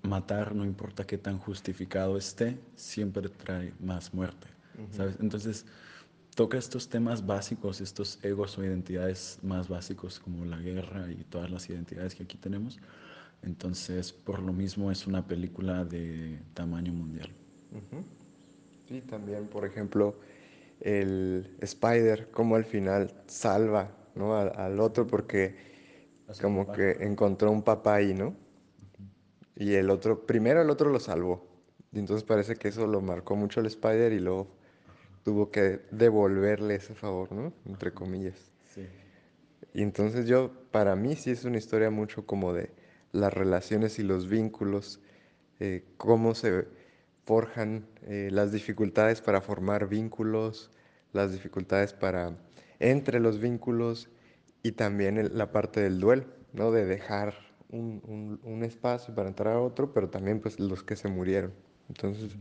matar, 0.01 0.55
no 0.55 0.65
importa 0.65 1.05
qué 1.05 1.17
tan 1.17 1.37
justificado 1.37 2.17
esté, 2.17 2.57
siempre 2.75 3.29
trae 3.29 3.73
más 3.79 4.13
muerte. 4.13 4.47
¿sabes? 4.91 5.17
Entonces, 5.19 5.65
toca 6.35 6.57
estos 6.57 6.87
temas 6.87 7.25
básicos, 7.25 7.81
estos 7.81 8.17
egos 8.23 8.57
o 8.57 8.63
identidades 8.63 9.39
más 9.41 9.67
básicos 9.67 10.19
como 10.19 10.45
la 10.45 10.57
guerra 10.57 11.11
y 11.11 11.23
todas 11.25 11.51
las 11.51 11.69
identidades 11.69 12.15
que 12.15 12.23
aquí 12.23 12.37
tenemos 12.37 12.79
entonces, 13.43 14.11
por 14.11 14.41
lo 14.41 14.53
mismo 14.53 14.91
es 14.91 15.07
una 15.07 15.25
película 15.25 15.85
de 15.85 16.39
tamaño 16.53 16.93
mundial. 16.93 17.29
Sí, 18.87 19.01
también, 19.01 19.47
por 19.47 19.65
ejemplo, 19.65 20.19
el 20.81 21.55
Spider, 21.61 22.29
como 22.31 22.55
al 22.55 22.65
final 22.65 23.13
salva 23.27 23.91
¿no? 24.15 24.35
al, 24.35 24.79
otro 24.79 25.07
porque 25.07 25.55
como 26.41 26.71
que 26.71 26.97
encontró 27.01 27.51
un 27.51 27.63
papá 27.63 27.95
ahí, 27.95 28.13
¿no? 28.13 28.35
Y 29.55 29.73
el 29.73 29.89
otro, 29.89 30.25
primero 30.25 30.61
el 30.61 30.69
otro 30.69 30.89
lo 30.89 30.99
salvó. 30.99 31.47
Y 31.91 31.99
entonces 31.99 32.23
parece 32.23 32.55
que 32.55 32.67
eso 32.67 32.87
lo 32.87 33.01
marcó 33.01 33.35
mucho 33.35 33.59
el 33.59 33.65
Spider 33.65 34.13
y 34.13 34.19
luego 34.19 34.47
tuvo 35.23 35.51
que 35.51 35.81
devolverle 35.91 36.75
ese 36.75 36.93
favor, 36.93 37.31
¿no? 37.31 37.53
Entre 37.65 37.93
comillas. 37.93 38.51
Sí. 38.67 38.87
Y 39.73 39.81
entonces 39.81 40.27
yo, 40.27 40.51
para 40.71 40.95
mí 40.95 41.15
sí 41.15 41.31
es 41.31 41.45
una 41.45 41.57
historia 41.57 41.89
mucho 41.89 42.25
como 42.25 42.53
de 42.53 42.71
las 43.11 43.33
relaciones 43.33 43.99
y 43.99 44.03
los 44.03 44.27
vínculos, 44.27 45.01
eh, 45.59 45.83
cómo 45.97 46.35
se 46.35 46.67
forjan 47.25 47.85
eh, 48.03 48.29
las 48.31 48.51
dificultades 48.51 49.21
para 49.21 49.41
formar 49.41 49.87
vínculos, 49.87 50.71
las 51.13 51.31
dificultades 51.31 51.93
para 51.93 52.37
entre 52.79 53.19
los 53.19 53.39
vínculos 53.39 54.09
y 54.63 54.71
también 54.71 55.37
la 55.37 55.51
parte 55.51 55.81
del 55.81 55.99
duelo, 55.99 56.25
¿no? 56.53 56.71
De 56.71 56.85
dejar 56.85 57.33
un, 57.69 58.61
espacio 58.63 59.13
para 59.13 59.29
entrar 59.29 59.55
a 59.55 59.61
otro, 59.61 59.93
pero 59.93 60.09
también 60.09 60.39
pues 60.39 60.59
los 60.59 60.83
que 60.83 60.95
se 60.95 61.07
murieron. 61.07 61.53
Entonces... 61.87 62.35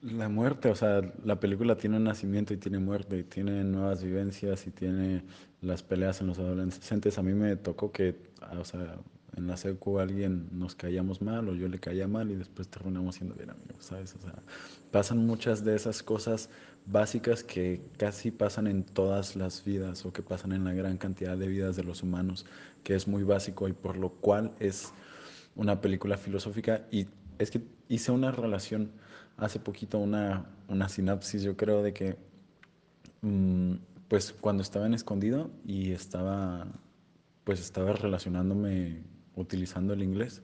La 0.00 0.28
muerte, 0.28 0.70
o 0.70 0.76
sea, 0.76 1.00
la 1.24 1.40
película 1.40 1.76
tiene 1.76 1.98
nacimiento 1.98 2.54
y 2.54 2.56
tiene 2.56 2.78
muerte 2.78 3.18
y 3.18 3.24
tiene 3.24 3.64
nuevas 3.64 4.02
vivencias 4.04 4.64
y 4.68 4.70
tiene 4.70 5.24
las 5.60 5.82
peleas 5.82 6.20
en 6.20 6.28
los 6.28 6.38
adolescentes. 6.38 7.18
A 7.18 7.22
mí 7.22 7.34
me 7.34 7.56
tocó 7.56 7.90
que, 7.90 8.14
o 8.56 8.64
sea, 8.64 8.96
en 9.38 9.46
la 9.46 9.56
secu 9.56 9.98
alguien 9.98 10.48
nos 10.52 10.74
caíamos 10.74 11.22
mal 11.22 11.48
o 11.48 11.54
yo 11.54 11.68
le 11.68 11.78
caía 11.78 12.06
mal 12.06 12.30
y 12.30 12.34
después 12.34 12.68
terminamos 12.68 13.14
siendo 13.14 13.34
bien 13.34 13.50
amigos, 13.50 13.84
¿sabes? 13.84 14.14
O 14.16 14.20
sea, 14.20 14.34
pasan 14.90 15.24
muchas 15.26 15.64
de 15.64 15.74
esas 15.74 16.02
cosas 16.02 16.50
básicas 16.86 17.44
que 17.44 17.80
casi 17.96 18.30
pasan 18.30 18.66
en 18.66 18.84
todas 18.84 19.36
las 19.36 19.64
vidas 19.64 20.04
o 20.04 20.12
que 20.12 20.22
pasan 20.22 20.52
en 20.52 20.64
la 20.64 20.72
gran 20.72 20.98
cantidad 20.98 21.36
de 21.36 21.48
vidas 21.48 21.76
de 21.76 21.84
los 21.84 22.02
humanos, 22.02 22.46
que 22.82 22.94
es 22.94 23.06
muy 23.08 23.22
básico 23.22 23.68
y 23.68 23.72
por 23.72 23.96
lo 23.96 24.10
cual 24.10 24.52
es 24.58 24.92
una 25.56 25.80
película 25.80 26.16
filosófica 26.16 26.86
y 26.90 27.06
es 27.38 27.50
que 27.50 27.62
hice 27.88 28.12
una 28.12 28.32
relación 28.32 28.90
hace 29.36 29.60
poquito, 29.60 29.98
una, 29.98 30.46
una 30.68 30.88
sinapsis 30.88 31.42
yo 31.42 31.56
creo 31.56 31.82
de 31.82 31.92
que 31.92 32.16
mm, 33.22 33.74
pues 34.08 34.34
cuando 34.40 34.62
estaba 34.62 34.86
en 34.86 34.94
escondido 34.94 35.50
y 35.64 35.92
estaba 35.92 36.66
pues 37.44 37.60
estaba 37.60 37.94
relacionándome 37.94 38.98
utilizando 39.38 39.94
el 39.94 40.02
inglés, 40.02 40.42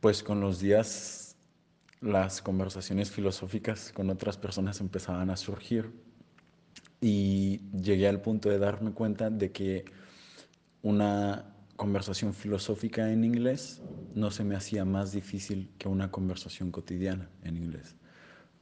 pues 0.00 0.22
con 0.22 0.40
los 0.40 0.60
días 0.60 1.36
las 2.00 2.42
conversaciones 2.42 3.10
filosóficas 3.10 3.92
con 3.92 4.08
otras 4.10 4.36
personas 4.36 4.80
empezaban 4.80 5.30
a 5.30 5.36
surgir. 5.36 5.92
Y 7.00 7.60
llegué 7.70 8.08
al 8.08 8.20
punto 8.20 8.48
de 8.48 8.58
darme 8.58 8.92
cuenta 8.92 9.30
de 9.30 9.52
que 9.52 9.84
una 10.82 11.54
conversación 11.76 12.34
filosófica 12.34 13.12
en 13.12 13.22
inglés 13.22 13.80
no 14.14 14.32
se 14.32 14.42
me 14.42 14.56
hacía 14.56 14.84
más 14.84 15.12
difícil 15.12 15.70
que 15.78 15.88
una 15.88 16.10
conversación 16.10 16.72
cotidiana 16.72 17.30
en 17.44 17.56
inglés, 17.56 17.94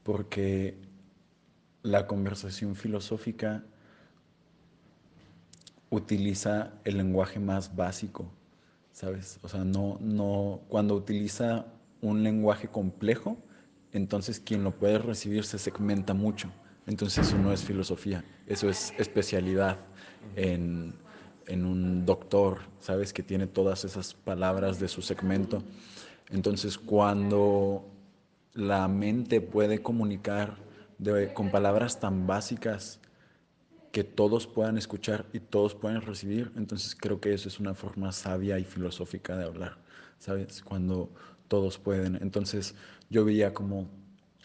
porque 0.02 0.78
la 1.82 2.06
conversación 2.06 2.76
filosófica 2.76 3.64
utiliza 5.90 6.72
el 6.84 6.96
lenguaje 6.96 7.38
más 7.38 7.74
básico, 7.74 8.26
¿sabes? 8.92 9.38
O 9.42 9.48
sea, 9.48 9.64
no, 9.64 9.98
no, 10.00 10.60
cuando 10.68 10.94
utiliza 10.94 11.66
un 12.00 12.22
lenguaje 12.22 12.68
complejo, 12.68 13.36
entonces 13.92 14.40
quien 14.40 14.64
lo 14.64 14.72
puede 14.72 14.98
recibir 14.98 15.44
se 15.44 15.58
segmenta 15.58 16.14
mucho. 16.14 16.50
Entonces 16.86 17.26
eso 17.26 17.38
no 17.38 17.52
es 17.52 17.64
filosofía, 17.64 18.24
eso 18.46 18.68
es 18.68 18.94
especialidad 18.98 19.78
en, 20.36 20.94
en 21.46 21.64
un 21.64 22.06
doctor, 22.06 22.58
¿sabes? 22.78 23.12
Que 23.12 23.22
tiene 23.22 23.46
todas 23.46 23.84
esas 23.84 24.14
palabras 24.14 24.78
de 24.78 24.88
su 24.88 25.02
segmento. 25.02 25.62
Entonces 26.30 26.78
cuando 26.78 27.84
la 28.54 28.86
mente 28.88 29.40
puede 29.40 29.82
comunicar 29.82 30.56
con 31.34 31.50
palabras 31.50 32.00
tan 32.00 32.26
básicas 32.26 33.00
que 33.96 34.04
todos 34.04 34.46
puedan 34.46 34.76
escuchar 34.76 35.24
y 35.32 35.40
todos 35.40 35.74
puedan 35.74 36.02
recibir, 36.02 36.52
entonces 36.54 36.94
creo 36.94 37.18
que 37.18 37.32
eso 37.32 37.48
es 37.48 37.58
una 37.58 37.72
forma 37.72 38.12
sabia 38.12 38.58
y 38.58 38.64
filosófica 38.64 39.38
de 39.38 39.46
hablar, 39.46 39.78
¿sabes? 40.18 40.60
Cuando 40.60 41.08
todos 41.48 41.78
pueden. 41.78 42.16
Entonces 42.16 42.74
yo 43.08 43.24
veía 43.24 43.54
como 43.54 43.88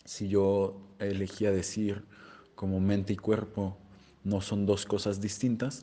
si 0.06 0.30
yo 0.30 0.80
elegía 1.00 1.52
decir 1.52 2.06
como 2.56 2.80
mente 2.80 3.12
y 3.12 3.18
cuerpo 3.18 3.78
no 4.24 4.40
son 4.40 4.66
dos 4.66 4.86
cosas 4.86 5.20
distintas, 5.20 5.82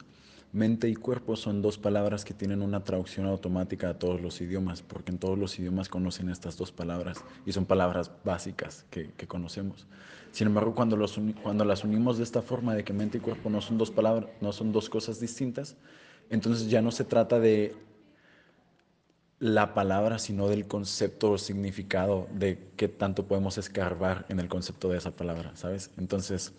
mente 0.53 0.89
y 0.89 0.95
cuerpo 0.95 1.37
son 1.37 1.61
dos 1.61 1.77
palabras 1.79 2.25
que 2.25 2.33
tienen 2.33 2.63
una 2.63 2.83
traducción 2.83 3.27
automática 3.27 3.91
a 3.91 3.99
todos 3.99 4.21
los 4.21 4.41
idiomas, 4.41 4.83
porque 4.83 5.13
en 5.13 5.19
todos 5.19 5.39
los 5.39 5.59
idiomas 5.59 5.89
conocen 5.89 6.31
estas 6.31 6.57
dos 6.57 6.73
palabras 6.73 7.23
y 7.45 7.53
son 7.53 7.67
palabras 7.67 8.11
básicas 8.25 8.87
que, 8.91 9.11
conocemos. 9.27 9.87
Sin 10.33 10.47
embargo, 10.47 10.75
cuando, 10.75 10.97
las 10.97 11.85
unimos 11.85 12.19
de 12.19 12.25
esta 12.25 12.43
forma, 12.43 12.75
de 12.75 12.85
que 12.85 12.93
mente 12.93 13.19
y 13.19 13.21
cuerpo 13.21 13.51
no 13.51 13.61
son 13.61 13.79
dos 13.79 13.91
palabras, 13.91 14.31
no 14.41 14.53
son 14.53 14.73
dos 14.73 14.89
cosas 14.89 15.21
distintas, 15.21 15.77
entonces 16.31 16.69
ya 16.71 16.83
no 16.83 16.91
se 16.91 17.05
trata 17.05 17.39
de 17.41 17.75
la 19.39 19.75
palabra, 19.75 20.19
sino 20.19 20.49
del 20.49 20.67
concepto 20.67 21.33
o 21.33 21.39
significado 21.39 22.27
de 22.33 22.73
qué 22.77 22.89
tanto 22.89 23.27
podemos 23.27 23.57
escarbar 23.57 24.27
en 24.29 24.41
el 24.41 24.49
concepto 24.49 24.89
de 24.89 24.99
esa 24.99 25.13
palabra, 25.13 25.55
¿sabes? 25.55 25.91
Entonces, 25.97 26.53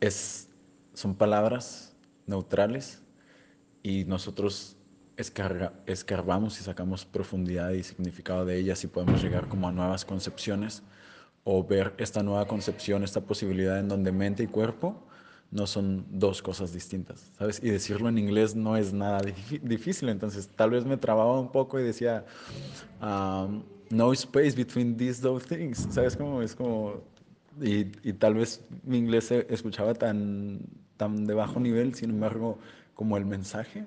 es, 0.00 0.48
son 0.92 1.14
palabras 1.14 1.94
neutrales 2.26 3.02
y 3.82 4.04
nosotros 4.04 4.76
escarbamos 5.16 6.58
y 6.60 6.62
sacamos 6.62 7.04
profundidad 7.04 7.70
y 7.72 7.82
significado 7.82 8.44
de 8.44 8.56
ellas 8.58 8.82
y 8.84 8.86
podemos 8.86 9.22
llegar 9.22 9.48
como 9.48 9.68
a 9.68 9.72
nuevas 9.72 10.04
concepciones 10.04 10.82
o 11.44 11.64
ver 11.64 11.94
esta 11.98 12.22
nueva 12.22 12.46
concepción, 12.46 13.04
esta 13.04 13.20
posibilidad 13.20 13.78
en 13.78 13.88
donde 13.88 14.12
mente 14.12 14.42
y 14.42 14.46
cuerpo 14.46 15.06
no 15.50 15.66
son 15.66 16.06
dos 16.10 16.42
cosas 16.42 16.72
distintas, 16.72 17.30
¿sabes? 17.36 17.60
Y 17.62 17.70
decirlo 17.70 18.08
en 18.08 18.18
inglés 18.18 18.54
no 18.54 18.76
es 18.76 18.92
nada 18.92 19.20
difícil, 19.62 20.08
entonces 20.08 20.48
tal 20.48 20.70
vez 20.70 20.84
me 20.84 20.96
trababa 20.96 21.40
un 21.40 21.50
poco 21.50 21.80
y 21.80 21.82
decía, 21.82 22.24
um, 23.02 23.62
no 23.90 24.12
space 24.12 24.52
between 24.52 24.96
these 24.96 25.20
two 25.20 25.40
things, 25.40 25.88
¿sabes? 25.90 26.16
Como, 26.16 26.40
es 26.40 26.54
como, 26.54 27.02
y, 27.60 27.86
y, 28.08 28.12
tal 28.12 28.34
vez 28.34 28.64
mi 28.84 28.98
inglés 28.98 29.24
se 29.24 29.46
escuchaba 29.50 29.94
tan, 29.94 30.60
tan 30.96 31.26
de 31.26 31.34
bajo 31.34 31.58
nivel, 31.58 31.94
sin 31.94 32.10
embargo, 32.10 32.58
como 33.00 33.16
el 33.16 33.24
mensaje 33.24 33.86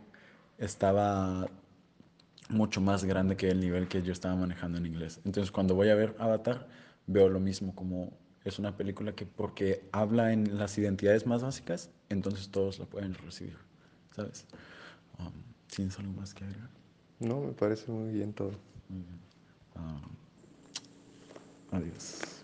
estaba 0.58 1.48
mucho 2.50 2.82
más 2.82 3.06
grande 3.06 3.38
que 3.38 3.48
el 3.48 3.60
nivel 3.60 3.88
que 3.88 4.02
yo 4.02 4.12
estaba 4.12 4.36
manejando 4.36 4.80
en 4.80 4.88
inglés. 4.88 5.22
Entonces 5.24 5.52
cuando 5.52 5.76
voy 5.76 5.90
a 5.90 5.96
ver 5.96 6.16
Avatar, 6.18 6.68
veo 7.06 7.30
lo 7.30 7.40
mismo, 7.40 7.76
como 7.76 8.12
es 8.44 8.58
una 8.58 8.76
película 8.76 9.14
que 9.14 9.28
porque 9.28 9.88
habla 9.92 10.34
en 10.34 10.58
las 10.58 10.80
identidades 10.80 11.28
más 11.28 11.44
básicas, 11.44 11.92
entonces 12.10 12.50
todos 12.50 12.80
la 12.80 12.88
pueden 12.88 13.14
recibir, 13.14 13.56
¿sabes? 14.16 14.48
Um, 15.20 15.32
¿Tienes 15.68 16.00
algo 16.00 16.14
más 16.14 16.34
que 16.34 16.46
agregar? 16.46 16.72
No, 17.20 17.40
me 17.40 17.52
parece 17.52 17.92
muy 17.92 18.12
bien 18.14 18.34
todo. 18.34 18.54
Muy 18.90 19.04
bien. 19.04 19.20
Um, 19.76 20.02
adiós. 21.70 22.44